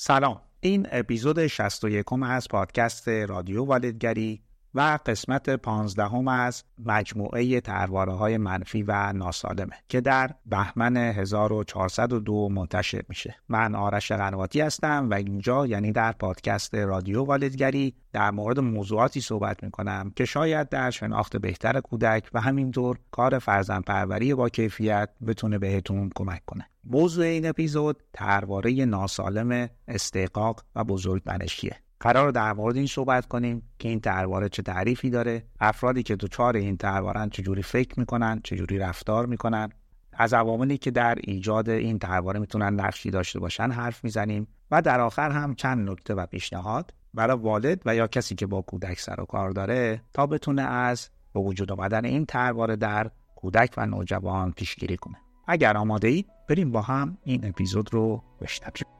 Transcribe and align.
سلام. 0.00 0.40
این 0.60 0.86
اپیزود 0.92 1.46
61 1.46 2.04
از 2.22 2.48
پادکست 2.48 3.08
رادیو 3.08 3.64
والدگری 3.64 4.42
و 4.74 4.98
قسمت 5.06 5.50
15 5.50 6.30
از 6.30 6.64
مجموعه 6.86 7.60
ترواره 7.60 8.12
های 8.12 8.36
منفی 8.36 8.82
و 8.82 9.12
ناسالمه 9.12 9.76
که 9.88 10.00
در 10.00 10.30
بهمن 10.46 10.96
1402 10.96 12.48
منتشر 12.48 13.02
میشه. 13.08 13.36
من 13.48 13.74
آرش 13.74 14.12
قنواتی 14.12 14.60
هستم 14.60 15.10
و 15.10 15.14
اینجا 15.14 15.66
یعنی 15.66 15.92
در 15.92 16.12
پادکست 16.12 16.74
رادیو 16.74 17.24
والدگری 17.24 17.94
در 18.12 18.30
مورد 18.30 18.60
موضوعاتی 18.60 19.20
صحبت 19.20 19.62
می‌کنم 19.62 20.12
که 20.16 20.24
شاید 20.24 20.68
در 20.68 20.90
شناخت 20.90 21.36
بهتر 21.36 21.80
کودک 21.80 22.30
و 22.32 22.40
همینطور 22.40 22.98
کار 23.10 23.38
فرزند 23.38 23.84
پروری 23.84 24.34
با 24.34 24.48
کیفیت 24.48 25.08
بتونه 25.26 25.58
بهتون 25.58 26.10
کمک 26.14 26.42
کنه. 26.46 26.66
موضوع 26.84 27.24
این 27.24 27.46
اپیزود 27.46 28.02
ترواره 28.12 28.84
ناسالم 28.84 29.68
استحقاق 29.88 30.64
و 30.74 30.84
بزرگمنشیه 30.84 31.76
قرار 32.00 32.30
در 32.30 32.52
مورد 32.52 32.76
این 32.76 32.86
صحبت 32.86 33.26
کنیم 33.26 33.62
که 33.78 33.88
این 33.88 34.00
ترواره 34.00 34.48
چه 34.48 34.62
تعریفی 34.62 35.10
داره 35.10 35.44
افرادی 35.60 36.02
که 36.02 36.16
دچار 36.16 36.56
این 36.56 36.76
تروارن 36.76 37.28
چجوری 37.28 37.62
فکر 37.62 38.00
می‌کنن 38.00 38.40
چجوری 38.44 38.78
رفتار 38.78 39.26
می‌کنن. 39.26 39.68
از 40.12 40.34
عواملی 40.34 40.78
که 40.78 40.90
در 40.90 41.18
ایجاد 41.24 41.68
این 41.68 41.98
ترواره 41.98 42.40
می‌تونن 42.40 42.80
نقشی 42.80 43.10
داشته 43.10 43.40
باشن 43.40 43.70
حرف 43.70 44.04
می‌زنیم 44.04 44.48
و 44.70 44.82
در 44.82 45.00
آخر 45.00 45.30
هم 45.30 45.54
چند 45.54 45.90
نکته 45.90 46.14
و 46.14 46.26
پیشنهاد 46.26 46.94
برای 47.14 47.36
والد 47.36 47.82
و 47.86 47.96
یا 47.96 48.06
کسی 48.06 48.34
که 48.34 48.46
با 48.46 48.62
کودک 48.62 49.00
سر 49.00 49.20
و 49.20 49.24
کار 49.24 49.50
داره 49.50 50.02
تا 50.14 50.26
بتونه 50.26 50.62
از 50.62 51.08
به 51.34 51.40
وجود 51.40 51.72
آمدن 51.72 52.04
این 52.04 52.26
ترواره 52.26 52.76
در 52.76 53.10
کودک 53.36 53.74
و 53.76 53.86
نوجوان 53.86 54.52
پیشگیری 54.52 54.96
کنه. 54.96 55.16
اگر 55.46 55.76
آماده 55.76 56.08
اید 56.08 56.26
بریم 56.48 56.72
با 56.72 56.82
هم 56.82 57.18
این 57.24 57.48
اپیزود 57.48 57.94
رو 57.94 58.22
بشنویم. 58.40 58.97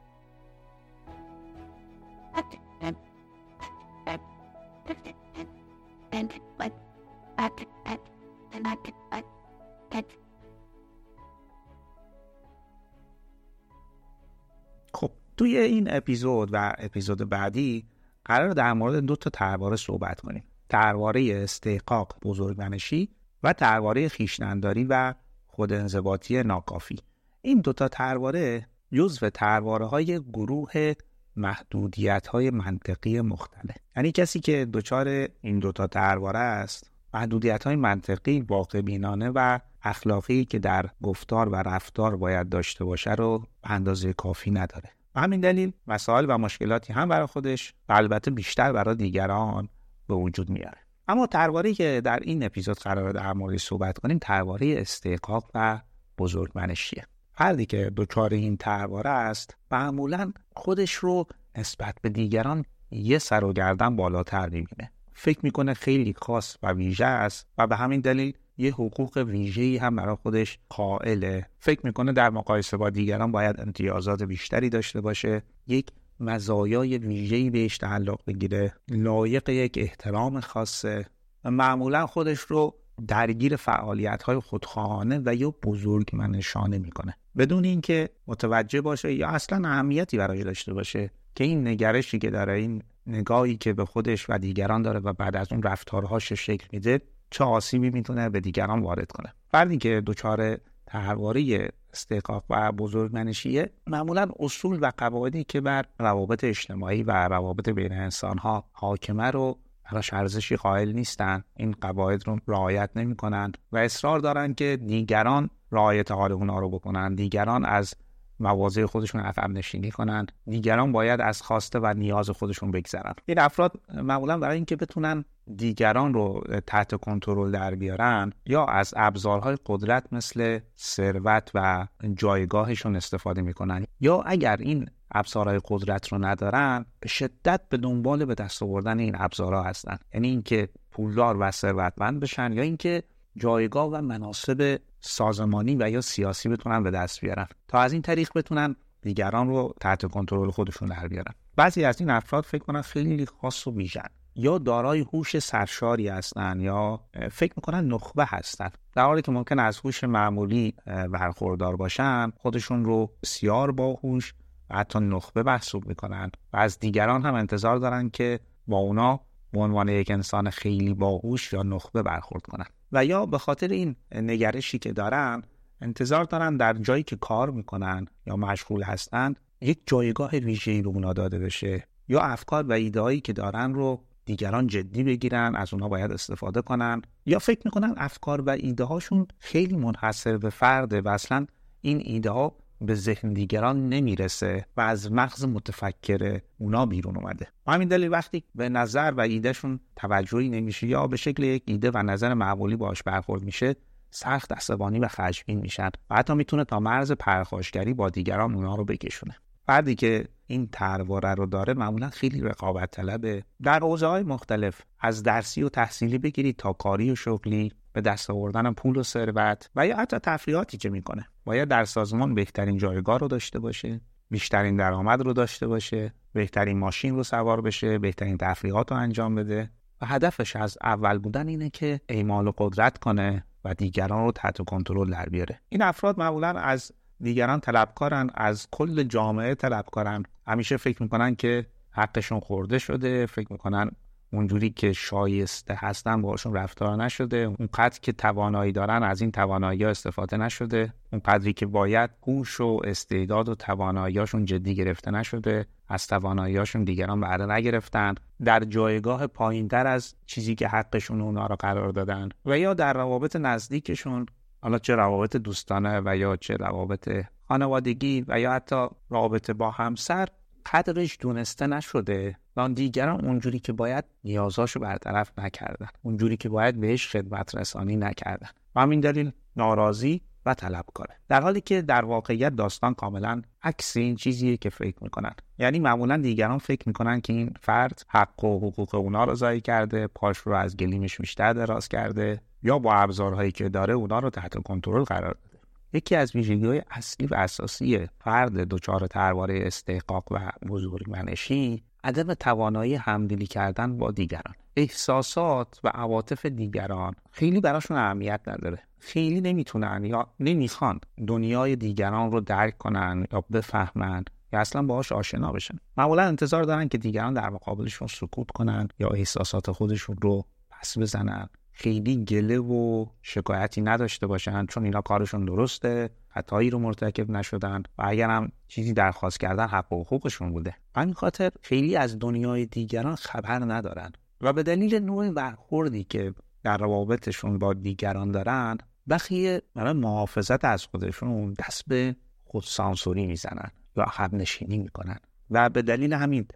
خب 14.95 15.11
توی 15.37 15.57
این 15.57 15.97
اپیزود 15.97 16.51
و 16.53 16.73
اپیزود 16.79 17.29
بعدی 17.29 17.87
قرار 18.25 18.51
در 18.51 18.73
مورد 18.73 18.97
دو 18.97 19.17
تا 19.17 19.31
ترواره 19.31 19.77
صحبت 19.77 20.21
کنیم. 20.21 20.45
ترواره 20.69 21.43
استحقاق 21.43 22.17
بزرگمنشی 22.23 23.09
و 23.43 23.53
ترواره 23.53 24.09
خیشننداری 24.09 24.85
و 24.85 25.15
خود 25.47 25.73
انضباطی 25.73 26.43
ناکافی. 26.43 26.99
این 27.43 27.61
دوتا 27.61 27.89
ترواره 27.89 28.67
جزو 28.93 29.31
ترواره 29.31 29.87
های 29.87 30.21
گروه 30.21 30.95
محدودیت 31.39 32.27
های 32.27 32.51
منطقی 32.51 33.21
مختلف. 33.21 33.77
یعنی 33.97 34.13
کسی 34.13 34.41
که 34.41 34.69
دچار 34.73 35.29
این 35.41 35.59
دوتا 35.59 35.87
ترواره 35.87 36.39
است 36.39 36.91
محدودیت 37.15 37.65
های 37.65 37.77
منطقی 37.77 38.41
واقع 38.41 38.81
بینانه 38.81 39.31
و 39.35 39.59
اخلاقی 39.83 40.45
که 40.45 40.59
در 40.59 40.91
گفتار 41.03 41.49
و 41.49 41.57
رفتار 41.57 42.17
باید 42.17 42.49
داشته 42.49 42.85
باشه 42.85 43.15
رو 43.15 43.47
اندازه 43.65 44.13
کافی 44.13 44.51
نداره. 44.51 44.91
و 45.15 45.21
همین 45.21 45.41
دلیل 45.41 45.73
مسائل 45.87 46.27
و 46.29 46.39
مشکلاتی 46.39 46.93
هم 46.93 47.09
برای 47.09 47.27
خودش 47.27 47.75
و 47.89 47.93
البته 47.93 48.31
بیشتر 48.31 48.73
برای 48.73 48.95
دیگران 48.95 49.69
به 50.09 50.15
وجود 50.15 50.51
میاره. 50.51 50.79
اما 51.09 51.27
ترواری 51.27 51.75
که 51.75 52.01
در 52.05 52.19
این 52.23 52.45
اپیزود 52.45 52.79
قرار 52.79 53.13
در 53.13 53.33
مورد 53.33 53.57
صحبت 53.57 53.99
کنیم 53.99 54.19
ترواره 54.19 54.75
استحقاق 54.79 55.51
و 55.55 55.81
بزرگمنشیه. 56.19 57.07
فردی 57.33 57.67
که 57.67 57.93
دچار 57.97 58.35
این 58.35 58.57
ترواره 58.57 59.11
است 59.11 59.57
معمولا 59.71 60.33
خودش 60.59 60.93
رو 60.93 61.27
نسبت 61.59 61.95
به 62.03 62.09
دیگران 62.09 62.65
یه 62.91 63.19
سر 63.19 63.45
و 63.45 63.53
گردن 63.53 63.97
بالاتر 63.97 64.49
می‌بینه. 64.49 64.91
فکر 65.13 65.39
می‌کنه 65.43 65.75
خیلی 65.75 66.15
خاص 66.17 66.57
و 66.63 66.73
ویژه 66.73 67.05
است 67.05 67.47
و 67.59 67.67
به 67.67 67.77
همین 67.77 68.01
دلیل 68.01 68.33
یه 68.59 68.73
حقوق 68.73 69.17
ویژه‌ای 69.17 69.77
هم 69.77 69.97
برای 69.97 70.17
خودش 70.23 70.59
قائله. 70.69 71.47
فکر 71.59 71.81
می‌کنه 71.87 72.13
در 72.13 72.31
مقایسه 72.31 72.77
با 72.77 72.91
دیگران 72.91 73.33
باید 73.33 73.61
امتیازات 73.61 74.23
بیشتری 74.23 74.69
داشته 74.69 75.01
باشه. 75.01 75.43
یک 75.67 75.89
مزایای 76.21 76.99
ویژه‌ای 76.99 77.51
بهش 77.51 77.79
تعلق 77.79 78.21
بگیره. 78.27 78.75
لایق 78.89 79.49
یک 79.49 79.75
احترام 79.77 80.41
خاصه. 80.41 81.07
و 81.45 81.51
معمولا 81.51 82.07
خودش 82.07 82.39
رو 82.41 82.75
درگیر 83.09 83.57
فعالیت 83.57 84.23
های 84.23 84.39
خودخواهانه 84.39 85.21
و 85.25 85.35
یا 85.35 85.55
بزرگ 85.63 86.11
منشانه 86.13 86.79
می‌کنه. 86.79 87.17
بدون 87.39 87.65
اینکه 87.65 88.09
متوجه 88.27 88.81
باشه 88.81 89.13
یا 89.13 89.29
اصلا 89.29 89.69
اهمیتی 89.69 90.19
برای 90.19 90.45
داشته 90.45 90.75
باشه 90.75 91.11
که 91.35 91.45
این 91.45 91.69
نگرشی 91.69 92.19
که 92.19 92.31
داره 92.31 92.53
این 92.53 92.83
نگاهی 93.07 93.57
که 93.57 93.73
به 93.73 93.85
خودش 93.85 94.31
و 94.31 94.39
دیگران 94.39 94.83
داره 94.83 95.01
و 95.01 95.13
بعد 95.13 95.37
از 95.37 95.53
اون 95.53 95.63
رفتارهاش 95.63 96.33
شکل 96.33 96.67
میده 96.73 97.01
چه 97.31 97.45
آسیبی 97.45 97.91
می‌تونه 97.91 98.29
به 98.29 98.41
دیگران 98.41 98.81
وارد 98.81 99.13
کنه. 99.13 99.35
فردی 99.51 99.79
که 99.79 100.03
دچار 100.07 100.59
تحواری 100.87 101.69
استحقاق 101.93 102.45
و 102.51 102.73
بزرگمنشیه 102.73 103.71
معمولا 103.87 104.29
اصول 104.39 104.79
و 104.83 104.93
قواعدی 104.99 105.45
که 105.45 105.61
بر 105.61 105.85
روابط 105.99 106.45
اجتماعی 106.45 107.03
و 107.03 107.29
روابط 107.29 107.69
بین 107.69 107.93
انسان 107.93 108.39
ها 108.39 108.65
حاکمه 108.73 109.31
رو 109.31 109.59
براش 109.93 110.13
ارزشی 110.13 110.57
قائل 110.57 110.93
نیستن. 110.93 111.43
این 111.57 111.75
قواعد 111.81 112.29
رو 112.29 112.39
رعایت 112.47 112.91
نمی 112.97 113.17
کنند 113.17 113.59
و 113.73 113.77
اصرار 113.77 114.19
دارن 114.19 114.55
که 114.55 114.79
دیگران 114.87 115.51
رعایت 115.73 116.11
حال 116.11 116.33
اونا 116.33 116.59
رو 116.59 116.71
بکنن. 116.71 117.15
دیگران 117.15 117.65
از 117.65 117.95
مواضع 118.41 118.87
خودشون 118.87 119.21
عقب 119.21 119.51
نشینی 119.51 119.91
کنند 119.91 120.33
دیگران 120.47 120.93
باید 120.93 121.21
از 121.21 121.43
خواسته 121.43 121.79
و 121.79 121.95
نیاز 121.95 122.31
خودشون 122.31 122.71
بگذرن. 122.71 123.15
این 123.27 123.39
افراد 123.39 123.73
معمولا 124.03 124.39
برای 124.39 124.57
اینکه 124.57 124.77
بتونن 124.77 125.25
دیگران 125.57 126.15
رو 126.15 126.45
تحت 126.67 126.95
کنترل 126.95 127.51
در 127.51 127.75
بیارن 127.75 128.33
یا 128.47 128.65
از 128.65 128.95
ابزارهای 128.97 129.57
قدرت 129.67 130.13
مثل 130.13 130.59
ثروت 130.79 131.51
و 131.55 131.87
جایگاهشون 132.15 132.97
استفاده 132.97 133.43
می‌کنن. 133.43 133.87
یا 134.01 134.23
اگر 134.23 134.57
این 134.57 134.91
ابزارهای 135.11 135.61
قدرت 135.69 136.09
رو 136.09 136.25
ندارن 136.25 136.87
به 137.01 137.09
شدت 137.09 137.61
به 137.69 137.77
دنبال 137.77 138.25
به 138.25 138.35
دست 138.35 138.63
آوردن 138.63 138.99
این 138.99 139.17
ابزارها 139.19 139.63
هستن. 139.63 139.99
یعنی 140.15 140.29
اینکه 140.29 140.69
پولدار 140.91 141.37
و 141.41 141.51
ثروتمند 141.51 142.21
بشن 142.21 142.53
یا 142.53 142.63
اینکه 142.63 143.03
جایگاه 143.37 143.89
و 143.93 144.01
مناسب 144.01 144.81
سازمانی 145.01 145.77
و 145.81 145.91
یا 145.91 146.01
سیاسی 146.01 146.49
بتونن 146.49 146.83
به 146.83 146.91
دست 146.91 147.21
بیارن. 147.21 147.47
تا 147.69 147.79
از 147.81 147.93
این 147.93 148.03
طریق 148.03 148.31
بتونن 148.35 148.77
دیگران 149.03 149.49
رو 149.49 149.75
تحت 149.81 150.07
کنترل 150.07 150.51
خودشون 150.51 150.89
در 150.89 151.09
بیارن. 151.09 151.35
بعضی 151.57 151.85
از 151.85 152.01
این 152.01 152.11
افراد 152.11 152.45
فکر 152.45 152.65
کنن 152.65 152.83
خیلی 152.83 153.27
خاص 153.27 153.67
و 153.67 153.73
ویژن 153.73 154.09
یا 154.35 154.59
دارای 154.59 155.01
هوش 155.01 155.39
سرشاری 155.39 156.09
هستن 156.09 156.61
یا 156.61 157.01
فکر 157.31 157.53
می‌کنن 157.57 157.89
نخبه 157.89 158.25
هستن. 158.29 158.71
در 158.95 159.05
حالی 159.05 159.23
که 159.23 159.33
ممکن 159.33 159.59
از 159.59 159.79
هوش 159.79 160.05
معمولی 160.05 160.75
برخوردار 160.87 161.77
باشن 161.77 162.31
خودشون 162.31 162.85
رو 162.85 163.11
بسیار 163.23 163.73
باهوش 163.73 164.35
و 164.71 164.77
حتی 164.77 165.01
نخبه 165.01 165.43
محسوب 165.43 165.87
می‌کنن 165.87 166.31
و 166.53 166.57
از 166.57 166.79
دیگران 166.79 167.23
هم 167.23 167.35
انتظار 167.35 167.77
دارن 167.77 168.11
که 168.11 168.41
با 168.67 168.79
اونا 168.79 169.21
به 169.53 169.61
عنوان 169.61 169.89
یک 169.89 170.11
انسان 170.11 170.51
خیلی 170.51 170.95
باهوش 170.95 171.53
یا 171.53 171.63
نخبه 171.63 172.03
برخورد 172.03 172.43
کنن. 172.43 172.67
و 172.93 173.05
یا 173.05 173.27
به 173.27 173.39
خاطر 173.39 173.69
این 173.69 173.97
نگرشی 174.15 174.79
که 174.79 174.93
دارن 174.93 175.43
انتظار 175.81 176.25
دارن 176.25 176.57
در 176.57 176.73
جایی 176.73 177.03
که 177.03 177.17
کار 177.17 177.51
می‌کنن 177.51 178.07
یا 178.27 178.37
مشغول 178.37 178.83
هستند 178.83 179.41
یک 179.61 179.81
جایگاه 179.87 180.31
ویژه‌ای 180.31 180.83
به 180.83 180.89
اونا 180.89 181.13
داده 181.13 181.39
بشه 181.39 181.85
یا 182.09 182.21
افکار 182.21 182.67
و 182.67 182.73
ایدهایی 182.73 183.21
که 183.21 183.33
دارن 183.33 183.75
رو 183.75 184.05
دیگران 184.25 184.67
جدی 184.67 185.03
بگیرن 185.03 185.55
از 185.55 185.73
اونها 185.73 185.89
باید 185.89 186.13
استفاده 186.13 186.63
کنن 186.63 187.03
یا 187.27 187.39
فکر 187.39 187.61
می‌کنن 187.65 187.95
افکار 187.97 188.41
و 188.41 188.51
ایده 188.51 188.85
هاشون 188.85 189.27
خیلی 189.39 189.77
منحصر 189.77 190.37
به 190.37 190.51
فرده 190.51 191.01
و 191.01 191.09
اصلا 191.09 191.47
این 191.81 192.03
ایده 192.05 192.31
ها 192.31 192.57
به 192.81 192.95
ذهن 192.95 193.33
دیگران 193.33 193.89
نمی‌رسه 193.89 194.67
و 194.77 194.81
از 194.81 195.13
مغز 195.13 195.45
متفکر 195.45 196.41
اونا 196.59 196.87
بیرون 196.87 197.17
اومده. 197.17 197.47
همین 197.67 197.89
دلیل 197.89 198.13
وقتی 198.13 198.45
به 198.55 198.69
نظر 198.69 199.15
و 199.17 199.21
ایدهشون 199.21 199.81
توجهی 199.97 200.49
نمیشه 200.49 200.87
یا 200.87 201.07
به 201.07 201.17
شکل 201.17 201.43
یک 201.43 201.63
ایده 201.67 201.91
و 201.95 202.03
نظر 202.03 202.35
معمولی 202.35 202.77
باش 202.77 203.03
برخورد 203.03 203.43
میشه 203.43 203.77
سخت 204.11 204.53
عصبانی 204.53 204.99
و 204.99 205.09
خشمگین 205.09 205.61
میشن 205.61 205.91
و 206.11 206.17
حتی 206.17 206.35
می‌تونه 206.35 206.65
تا 206.65 206.81
مرز 206.81 207.13
پرخاشگری 207.13 207.95
با 207.95 208.11
دیگران 208.11 208.55
اونا 208.55 208.75
رو 208.75 208.85
بکشونه. 208.85 209.37
فردی 209.67 209.95
که 209.95 210.25
این 210.47 210.69
ترواره 210.73 211.35
رو 211.35 211.47
داره 211.47 211.75
معمولا 211.75 212.11
خیلی 212.11 212.41
رقابت 212.41 212.91
طلبه 212.91 213.45
در 213.63 213.79
حوزه 213.79 214.23
مختلف 214.23 214.83
از 215.01 215.23
درسی 215.23 215.63
و 215.63 215.69
تحصیلی 215.69 216.19
بگیرید 216.19 216.57
تا 216.57 216.73
کاری 216.73 217.11
و 217.11 217.15
شغلی 217.15 217.73
به 217.99 218.03
دست 218.03 218.31
آوردن 218.31 218.73
پول 218.73 218.97
و 218.97 219.03
ثروت 219.03 219.71
و 219.77 219.87
یا 219.87 219.97
حتی 219.97 220.19
تفریحاتی 220.19 220.79
که 220.79 220.91
می‌کنه. 220.91 221.27
باید 221.45 221.69
در 221.69 221.85
سازمان 221.85 222.35
بهترین 222.35 222.79
جایگاه 222.79 223.19
رو 223.19 223.29
داشته 223.29 223.59
باشه 223.59 224.01
بیشترین 224.31 224.77
درآمد 224.77 225.23
رو 225.23 225.33
داشته 225.33 225.67
باشه 225.67 226.15
بهترین 226.33 226.79
ماشین 226.79 227.15
رو 227.15 227.23
سوار 227.23 227.61
بشه 227.61 227.99
بهترین 227.99 228.39
تفریحات 228.39 228.93
رو 228.93 228.99
انجام 228.99 229.35
بده. 229.35 229.71
و 230.01 230.07
هدفش 230.07 230.57
از 230.57 230.79
اول 230.83 231.19
بودن 231.19 231.49
اینه 231.49 231.71
که 231.71 232.01
اعمال 232.09 232.49
و 232.49 232.53
قدرت 232.59 232.99
کنه 232.99 233.45
و 233.65 233.75
دیگران 233.75 234.25
رو 234.25 234.33
تحت 234.33 234.65
کنترل 234.65 235.11
در 235.11 235.29
بیاره. 235.29 235.61
این 235.69 235.83
افراد 235.83 236.19
معمولا 236.19 236.49
از 236.49 236.93
دیگران 237.21 237.61
طلبکارن 237.61 238.31
از 238.35 238.69
کل 238.71 239.03
جامعه 239.03 239.55
طلبکارن. 239.55 240.23
همیشه 240.47 240.77
فکر 240.77 241.03
می‌کنن 241.03 241.35
که 241.35 241.67
حقشون 241.91 242.41
خورده 242.41 242.79
شده 242.79 243.27
فکر 243.27 243.53
می‌کنن 243.53 243.91
اونجوری 244.33 244.71
که 244.71 244.93
شایسته 244.93 245.75
هستن 245.75 246.23
باشون 246.23 246.55
رفتار 246.55 247.05
نشده. 247.05 247.37
اون 247.37 247.69
قدر 247.75 247.99
که 248.03 248.13
توانایی 248.13 248.73
دارن 248.73 249.03
از 249.03 249.21
این 249.21 249.31
توانایی 249.31 249.85
استفاده 249.85 250.37
نشده. 250.37 250.93
اون 251.13 251.21
قدری 251.25 251.53
که 251.53 251.67
باید 251.67 252.11
هوش 252.27 252.61
و 252.61 252.81
استعداد 252.85 253.49
و 253.49 253.55
تواناییاشون 253.55 254.45
جدی 254.45 254.75
گرفته 254.75 255.11
نشده. 255.11 255.67
از 255.89 256.07
تواناییاشون 256.07 256.85
دیگران 256.85 257.21
بهره 257.21 257.47
نگرفتن. 257.47 258.15
در 258.45 258.61
جایگاه 258.61 259.27
پایینتر 259.27 259.87
از 259.87 260.15
چیزی 260.27 260.55
که 260.55 260.69
حقشون 260.69 261.21
اونا 261.21 261.47
رو 261.47 261.57
قرار 261.57 261.89
دادن. 261.89 262.29
و 262.47 262.59
یا 262.59 262.75
در 262.75 262.93
روابط 262.93 263.37
نزدیکشون 263.37 264.27
حالا 264.61 264.79
چه 264.79 264.95
روابط 264.95 265.37
دوستانه 265.37 266.03
و 266.05 266.17
یا 266.17 266.37
چه 266.37 266.57
روابط 266.57 267.25
خانوادگی 267.49 268.25
و 268.29 268.41
یا 268.41 268.53
حتی 268.53 268.87
رابطه 269.11 269.53
با 269.53 269.71
همسر 269.71 270.29
قدرش 270.73 271.19
دونسته 271.21 271.67
نشده. 271.67 272.37
و 272.59 272.69
دیگران 272.69 273.25
اونجوری 273.25 273.59
که 273.59 273.73
باید 273.73 274.05
نیازاشو 274.25 274.81
برطرف 274.81 275.39
نکردن. 275.39 275.89
اونجوری 276.03 276.37
که 276.37 276.49
باید 276.49 276.81
بهش 276.81 277.09
خدمت 277.09 277.55
رسانی 277.55 277.97
نکردن. 277.97 278.49
و 278.75 278.81
همین 278.81 279.01
دلیل 279.01 279.31
ناراضی 279.57 280.21
و 280.47 280.55
طلب 280.55 280.85
کنه 280.95 281.17
در 281.29 281.41
حالی 281.41 281.61
که 281.61 281.83
در 281.83 282.05
واقعیت 282.05 282.57
داستان 282.57 282.95
کاملا 282.95 283.43
عکس 283.63 283.97
این 283.97 284.17
چیزیه 284.17 284.57
که 284.57 284.71
فکر 284.71 284.97
می‌کنن. 285.01 285.33
یعنی 285.59 285.79
معمولا 285.79 286.17
دیگران 286.17 286.59
فکر 286.59 286.89
می‌کنن 286.89 287.21
که 287.21 287.33
این 287.33 287.55
فرد 287.61 288.03
حق 288.09 288.45
و 288.45 288.59
حقوق 288.59 288.95
اونا 288.95 289.25
رو 289.25 289.35
ضایع 289.35 289.61
کرده 289.61 290.07
پاش 290.07 290.39
رو 290.39 290.55
از 290.55 290.77
گلیمش 290.77 291.21
بیشتر 291.21 291.53
دراز 291.53 291.89
کرده 291.89 292.41
یا 292.63 292.79
با 292.79 292.95
ابزارهایی 292.95 293.53
که 293.53 293.69
داره 293.69 293.95
اونا 293.95 294.19
رو 294.19 294.31
تحت 294.31 294.63
کنترل 294.63 295.03
قرار 295.05 295.35
داده. 295.35 295.59
یکی 295.93 296.17
از 296.17 296.37
ویژگی 296.37 296.67
های 296.67 296.83
اصلی 296.91 297.27
و 297.27 297.35
اساسی 297.35 298.07
فرد 298.21 298.53
دچار 298.53 299.07
ترواره 299.07 299.61
استحقاق 299.67 300.33
و 300.33 300.39
بزرگمنشی 300.69 301.85
عدم 302.05 302.35
توانایی 302.35 302.95
همدلی 302.95 303.47
کردن 303.47 303.99
با 303.99 304.11
دیگران. 304.11 304.55
احساسات 304.77 305.81
و 305.85 305.89
عواطف 305.89 306.47
دیگران 306.47 307.15
خیلی 307.31 307.61
براشون 307.61 307.97
اهمیت 307.97 308.41
نداره. 308.47 308.79
خیلی 308.99 309.41
نمی‌تونن 309.41 310.05
یا 310.05 310.27
نمی‌خوان 310.41 311.01
دنیای 311.27 311.77
دیگران 311.77 312.33
رو 312.33 312.41
درک 312.41 312.79
کنن 312.79 313.27
یا 313.33 313.45
بفهمن 313.53 314.25
یا 314.53 314.61
اصلا 314.61 314.83
باهاش 314.83 315.13
آشنا 315.13 315.53
بشن. 315.53 315.79
معمولا 315.97 316.23
انتظار 316.23 316.63
دارن 316.63 316.89
که 316.89 316.99
دیگران 316.99 317.35
در 317.35 317.51
مقابلشون 317.51 318.09
سکوت 318.09 318.51
کنن 318.51 318.89
یا 318.99 319.09
احساسات 319.09 319.71
خودشون 319.71 320.17
رو 320.23 320.45
پس 320.71 320.99
بزنن. 320.99 321.49
خیلی 321.81 322.25
گله 322.25 322.59
و 322.59 323.07
شکایتی 323.23 323.81
نداشته 323.81 324.27
باشن 324.27 324.67
چون 324.67 324.85
اینا 324.85 325.01
کارشون 325.01 325.45
درسته 325.45 326.11
خطایی 326.29 326.71
رو 326.71 326.79
مرتکب 326.79 327.31
نشدن 327.31 327.83
و 327.99 328.03
اگر 328.07 328.31
هم 328.31 328.53
چیزی 328.69 328.93
درخواست 328.93 329.41
کردن 329.41 329.67
حق 329.67 329.93
و 329.93 330.05
حقوقشون 330.05 330.53
بوده. 330.53 330.75
همین 330.97 331.15
خاطر 331.15 331.51
خیلی 331.63 331.97
از 331.97 332.19
دنیای 332.19 332.67
دیگران 332.67 333.15
خبر 333.15 333.59
ندارن 333.59 334.13
و 334.41 334.53
به 334.53 334.63
دلیل 334.63 334.99
نوع 334.99 335.31
برخوردی 335.31 336.05
که 336.05 336.35
در 336.63 336.77
روابطشون 336.77 337.59
با 337.59 337.75
دیگران 337.75 338.31
دارن 338.31 338.79
بخیه 339.09 339.63
برای 339.75 339.93
محافظت 339.93 340.65
از 340.65 340.85
خودشون 340.87 341.55
دست 341.59 341.83
به 341.87 342.17
خودسانسوری 342.45 343.27
می‌زنن 343.27 343.71
یا 343.97 344.07
نشینی 344.33 344.79
می‌کنن. 344.79 345.19
و 345.51 345.71
به 345.71 345.83
دلیل 345.83 346.13
همین 346.13 346.47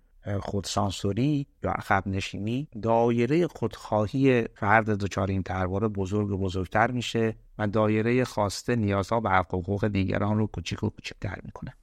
خودسانسوری 0.40 1.46
یا 1.62 1.70
عقب 1.70 2.08
نشینی 2.08 2.68
دایره 2.82 3.46
خودخواهی 3.46 4.44
فرد 4.54 4.90
دچار 4.90 5.28
این 5.30 5.42
تروار 5.42 5.88
بزرگ 5.88 6.30
و 6.30 6.38
بزرگتر 6.38 6.90
میشه 6.90 7.36
و 7.58 7.66
دایره 7.66 8.24
خواسته 8.24 8.76
نیازها 8.76 9.20
و 9.24 9.28
حقوق 9.28 9.88
دیگران 9.88 10.38
رو 10.38 10.46
کوچیک 10.46 10.82
و 10.82 10.88
کوچکتر 10.88 11.38
می‌کنه. 11.44 11.74